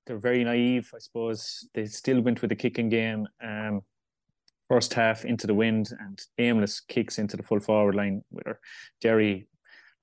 [0.06, 0.92] they're very naive.
[0.94, 3.28] I suppose they still went with the kicking game.
[3.44, 3.82] Um,
[4.68, 8.60] first half into the wind and aimless kicks into the full forward line where
[9.02, 9.48] Derry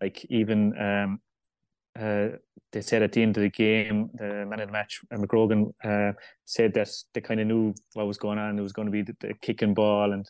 [0.01, 1.21] like even um,
[1.99, 2.37] uh,
[2.73, 5.73] they said at the end of the game, the man of the match, uh, McGrogan,
[5.85, 6.13] uh,
[6.45, 8.59] said that they kind of knew what was going on.
[8.59, 10.29] It was going to be the, the kicking ball, and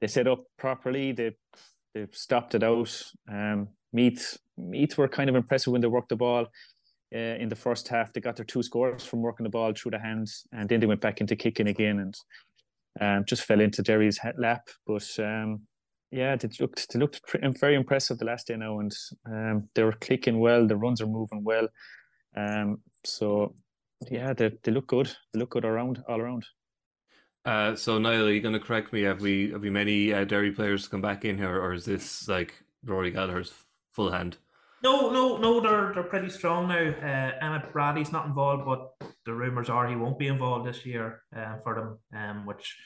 [0.00, 1.12] they set up properly.
[1.12, 1.32] They
[1.94, 3.02] they stopped it out.
[3.28, 6.46] Um, Meath Meath were kind of impressive when they worked the ball.
[7.14, 9.92] Uh, in the first half, they got their two scores from working the ball through
[9.92, 12.14] the hands, and then they went back into kicking again, and
[13.00, 14.68] um, just fell into Derry's lap.
[14.84, 15.60] But um,
[16.10, 17.20] yeah, they looked they looked
[17.60, 18.92] very impressive the last day now, and
[19.26, 20.66] um, they were clicking well.
[20.66, 21.68] The runs are moving well.
[22.36, 23.54] Um, so
[24.10, 25.14] yeah, they they look good.
[25.32, 26.44] They look good around all around.
[27.44, 29.02] Uh, so Niall, are you going to correct me?
[29.02, 32.26] Have we have we many uh, Derry players come back in here, or is this
[32.26, 33.52] like Rory Gallagher's
[33.94, 34.36] full hand?
[34.82, 35.60] No, no, no.
[35.60, 36.74] They're they're pretty strong now.
[36.76, 38.92] Uh, Emmett Bradley's not involved, but
[39.24, 42.76] the rumours are he won't be involved this year uh, for them, um, which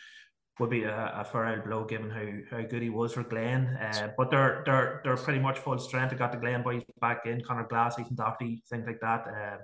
[0.61, 3.67] would be a, a fair blow given how, how good he was for Glen.
[3.81, 6.11] Uh, but they're they're they're pretty much full strength.
[6.11, 9.27] They got the Glen boys back in, Conor Glass, Ethan Doherty, things like that.
[9.27, 9.57] Uh,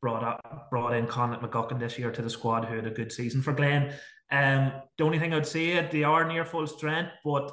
[0.00, 3.12] brought up brought in Conor McGuckin this year to the squad, who had a good
[3.12, 3.92] season for Glen.
[4.30, 7.52] Um, the only thing I'd say they are near full strength, but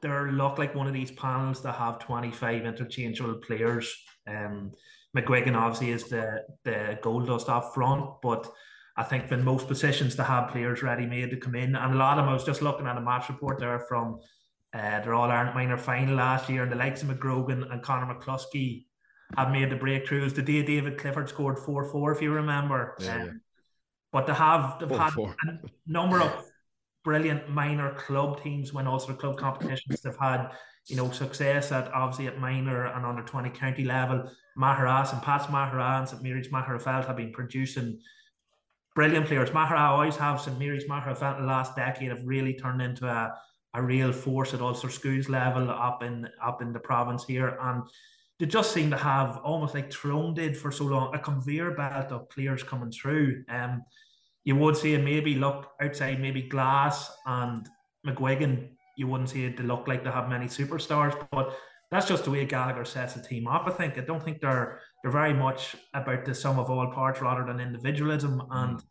[0.00, 3.94] they look like one of these panels that have 25 interchangeable players.
[4.26, 4.72] Um,
[5.16, 8.50] McGuigan obviously is the the goal dust up front, but
[8.96, 11.96] I think in most positions to have players ready made to come in, and a
[11.96, 12.30] lot of them.
[12.30, 14.20] I was just looking at a match report there from
[14.72, 18.14] uh, their All Ireland minor final last year, and the likes of McGrogan and Conor
[18.14, 18.84] McCluskey
[19.36, 20.34] have made the breakthroughs.
[20.34, 22.96] The day David Clifford scored four four, if you remember.
[23.00, 23.32] Yeah, um, yeah.
[24.12, 25.34] But they have they've had 4-4.
[25.48, 26.49] a number of
[27.04, 30.00] brilliant minor club teams win Ulster club competitions.
[30.00, 30.50] They've had
[30.86, 34.30] you know success at obviously at minor and under twenty county level.
[34.58, 37.98] Magheras and Pats Maghera and St Mary's have been producing
[38.94, 39.50] brilliant players.
[39.50, 43.32] Maghera always have St Mary's Magherafelt in the last decade have really turned into a,
[43.74, 47.82] a real force at Ulster schools level up in up in the province here and
[48.40, 52.10] they just seem to have almost like Tyrone did for so long a conveyor belt
[52.10, 53.44] of players coming through.
[53.50, 53.82] Um,
[54.44, 57.68] you would say maybe look outside maybe Glass and
[58.06, 58.68] McGuigan.
[58.96, 61.56] You wouldn't see it to look like they have many superstars, but
[61.90, 63.64] that's just the way Gallagher sets the team up.
[63.66, 67.20] I think I don't think they're they're very much about the sum of all parts
[67.20, 68.40] rather than individualism.
[68.40, 68.46] Mm.
[68.50, 68.82] And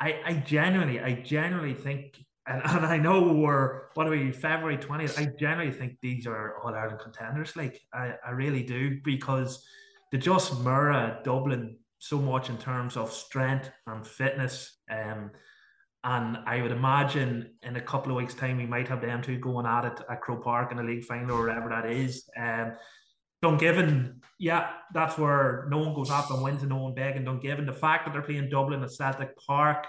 [0.00, 4.76] I, I genuinely, I genuinely think, and, and I know we're what are we February
[4.76, 5.18] twentieth.
[5.18, 7.56] I genuinely think these are All Ireland contenders.
[7.56, 9.64] Like I, I really do because
[10.12, 14.78] they just mirror Dublin so much in terms of strength and fitness.
[14.90, 15.30] Um,
[16.04, 19.38] and I would imagine in a couple of weeks' time we might have them two
[19.38, 22.28] going at it at Croke Park in a league final or wherever that is.
[22.38, 22.74] Um,
[23.44, 27.66] Dungiven, yeah, that's where no one goes up and wins and no one begging Dungiven.
[27.66, 29.86] The fact that they're playing Dublin at Celtic Park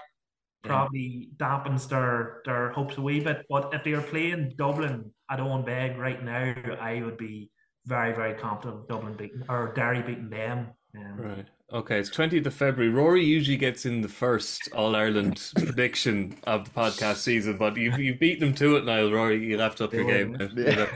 [0.64, 3.46] probably dampens their their hopes a wee bit.
[3.48, 7.50] But if they're playing Dublin at Owenbeg right now, I would be
[7.86, 10.68] very, very confident Dublin beating or Derry beating them.
[10.96, 11.46] Um, Right.
[11.70, 12.90] Okay, it's 20th of February.
[12.90, 17.98] Rory usually gets in the first All Ireland prediction of the podcast season, but you've,
[17.98, 19.12] you've beaten him to it, Niall.
[19.12, 20.34] Rory, you'll have to up your game.
[20.56, 20.86] Yeah.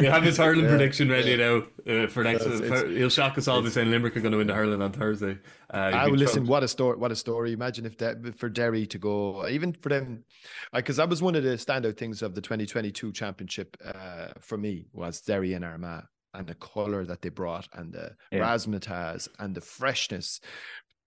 [0.00, 0.70] You have his hurling Yeah.
[0.70, 2.46] prediction ready now uh, for next.
[2.46, 4.80] It's- for- he'll shock us all by saying Limerick are going to win the hurling
[4.80, 5.36] on Thursday.
[5.72, 6.36] Uh, I you'd listen.
[6.36, 6.50] trumped.
[6.50, 6.96] What a story!
[6.96, 7.52] What a story!
[7.52, 10.24] Imagine if that for Derry to go, even for them,
[10.72, 14.86] because that was one of the standout things of the 2022 championship uh, for me
[14.92, 18.40] was Derry and Armagh and the color that they brought and the Yeah.
[18.40, 20.40] razzmatazz and the freshness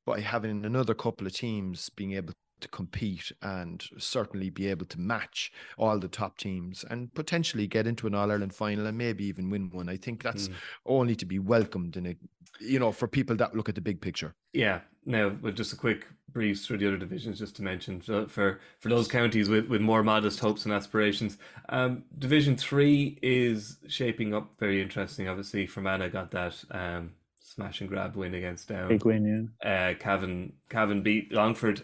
[0.05, 4.99] by having another couple of teams being able to compete and certainly be able to
[4.99, 9.25] match all the top teams and potentially get into an All Ireland final and maybe
[9.25, 9.89] even win one.
[9.89, 10.53] I think that's Mm.
[10.85, 12.15] only to be welcomed in a,
[12.59, 14.33] you know, for people that look at the big picture.
[14.53, 14.81] Yeah.
[15.05, 18.59] Now, with just a quick breeze through the other divisions, just to mention so for
[18.79, 21.37] for those counties with, with more modest hopes and aspirations,
[21.69, 25.29] um, Division Three is shaping up very interesting.
[25.29, 28.87] Obviously, Fermanagh got that um, smash and grab win against Down.
[28.89, 29.91] Big win, yeah.
[29.91, 31.83] uh, Cavan Cavan beat Longford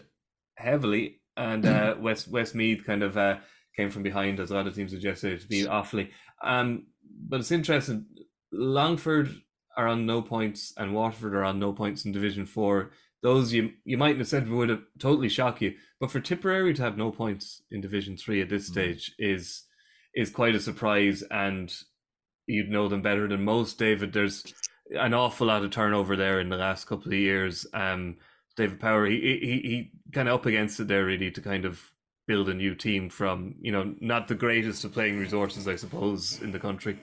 [0.62, 3.38] heavily, and uh, West Westmeath kind of uh,
[3.76, 6.10] came from behind, as a lot of teams yesterday, to beat Offaly.
[6.42, 6.86] Um,
[7.28, 8.06] but it's interesting.
[8.52, 9.34] Longford
[9.76, 12.92] are on no points, and Waterford are on no points in Division Four.
[13.22, 16.82] Those you you mightn't have said would have totally shocked you, but for Tipperary to
[16.82, 18.72] have no points in Division Three at this Mm.
[18.72, 19.64] stage is
[20.14, 21.72] is quite a surprise, and
[22.46, 24.12] you'd know them better than most, David.
[24.12, 24.44] There's
[24.90, 27.66] an awful lot of turnover there in the last couple of years.
[27.72, 28.16] Um,
[28.56, 31.80] David Power, he he he kind of up against it there really to kind of
[32.28, 36.40] build a new team from you know not the greatest of playing resources, I suppose,
[36.42, 36.98] in the country.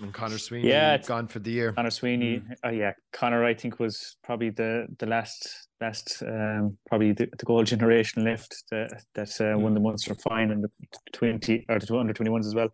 [0.00, 1.72] And Conor Sweeney Yeah, it's- gone for the year.
[1.72, 7.12] Conor Sweeney, uh, yeah, Conor, I think was probably the the last last um, probably
[7.12, 10.70] the, the goal generation left that that uh, won the Munster final and the
[11.12, 12.68] twenty or the under twenty ones as well.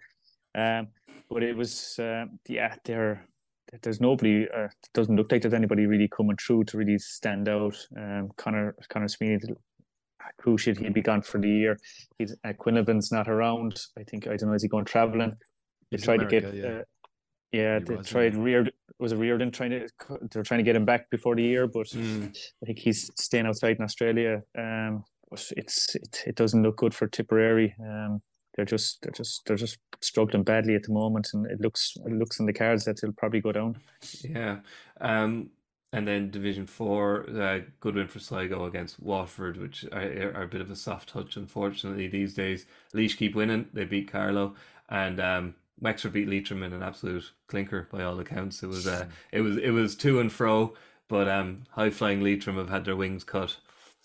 [0.55, 0.89] Um,
[1.29, 3.27] but it was uh, yeah, there
[3.83, 4.47] there's nobody.
[4.49, 7.77] Uh, it doesn't look like there's anybody really coming through to really stand out.
[7.97, 9.39] Um, Conor Conor Sweeney.
[10.57, 11.79] should he'll be gone for the year.
[12.19, 13.81] He's uh, Quinlivan's not around.
[13.99, 14.55] I think I don't know.
[14.55, 15.31] Is he going traveling?
[15.91, 16.67] They He's tried to get yeah.
[16.67, 16.83] uh,
[17.53, 18.63] yeah, He they was, tried yeah.
[18.99, 19.89] Was it Reardon trying to
[20.31, 22.37] they're trying to get him back before the year, but Mm.
[22.63, 24.43] I think he's staying outside in Australia.
[24.59, 25.05] Um,
[25.57, 27.75] it's it, it doesn't look good for Tipperary.
[27.81, 28.21] Um,
[28.59, 32.13] they're just they're just they're just struggling badly at the moment, and it looks it
[32.13, 33.77] looks in the cards that they'll probably go down.
[34.21, 34.59] Yeah.
[35.01, 35.51] Um,
[35.93, 40.49] and then Division Four, uh, good win for Sligo against Waterford, which are, are a
[40.49, 42.67] bit of a soft touch, unfortunately, these days.
[42.93, 43.69] Laois keep winning.
[43.73, 44.57] They beat Carlow,
[44.89, 48.65] and um, Wexford beat Leitrim in an absolute clinker by all accounts.
[48.65, 50.75] It was uh, it was it was to and fro,
[51.07, 53.57] but um, high flying Leitrim have had their wings cut.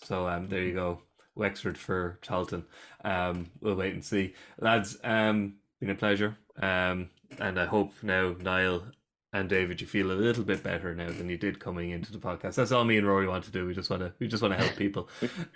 [0.04, 1.00] So um, there you go,
[1.34, 2.64] Wexford for Charlton.
[3.04, 4.96] Um, we'll wait and see, lads.
[5.04, 6.36] Um, been a pleasure.
[6.60, 8.84] Um, and I hope now Niall
[9.32, 12.18] and David, you feel a little bit better now than you did coming into the
[12.18, 12.54] podcast.
[12.54, 13.66] That's all me and Rory want to do.
[13.66, 15.08] We just want to we just want to help people.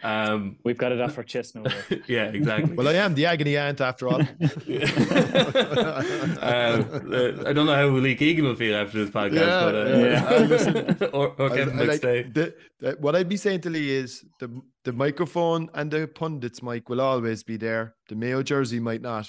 [0.03, 1.63] Um, We've got it off our chest now.
[2.09, 2.75] yeah, exactly.
[2.75, 4.21] Well, I am the agony aunt after all.
[4.21, 4.25] uh,
[7.47, 10.25] I don't know how Lee Keegan will feel after this podcast, Yeah, but uh, yeah.
[10.29, 12.35] Uh, listen, or, or I- Kevin I like- McStay.
[12.35, 16.63] the, the, what I'd be saying to Lee is the the microphone and the pundits
[16.63, 17.95] mic will always be there.
[18.09, 19.29] The Mayo jersey might not.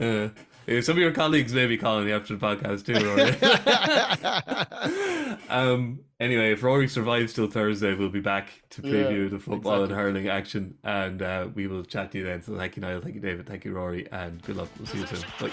[0.00, 0.30] Uh,
[0.66, 3.30] yeah, some of your colleagues may be calling you after the podcast too, Rory.
[5.48, 9.84] um, anyway, if Rory survives till Thursday, we'll be back to Yeah, preview the football
[9.84, 12.42] and hurling action, and uh, we will chat to you then.
[12.42, 13.00] So thank you, Niall.
[13.00, 13.46] Thank you, David.
[13.46, 14.68] Thank you, Rory, and good luck.
[14.78, 15.20] We'll see you soon.
[15.38, 15.52] Bye.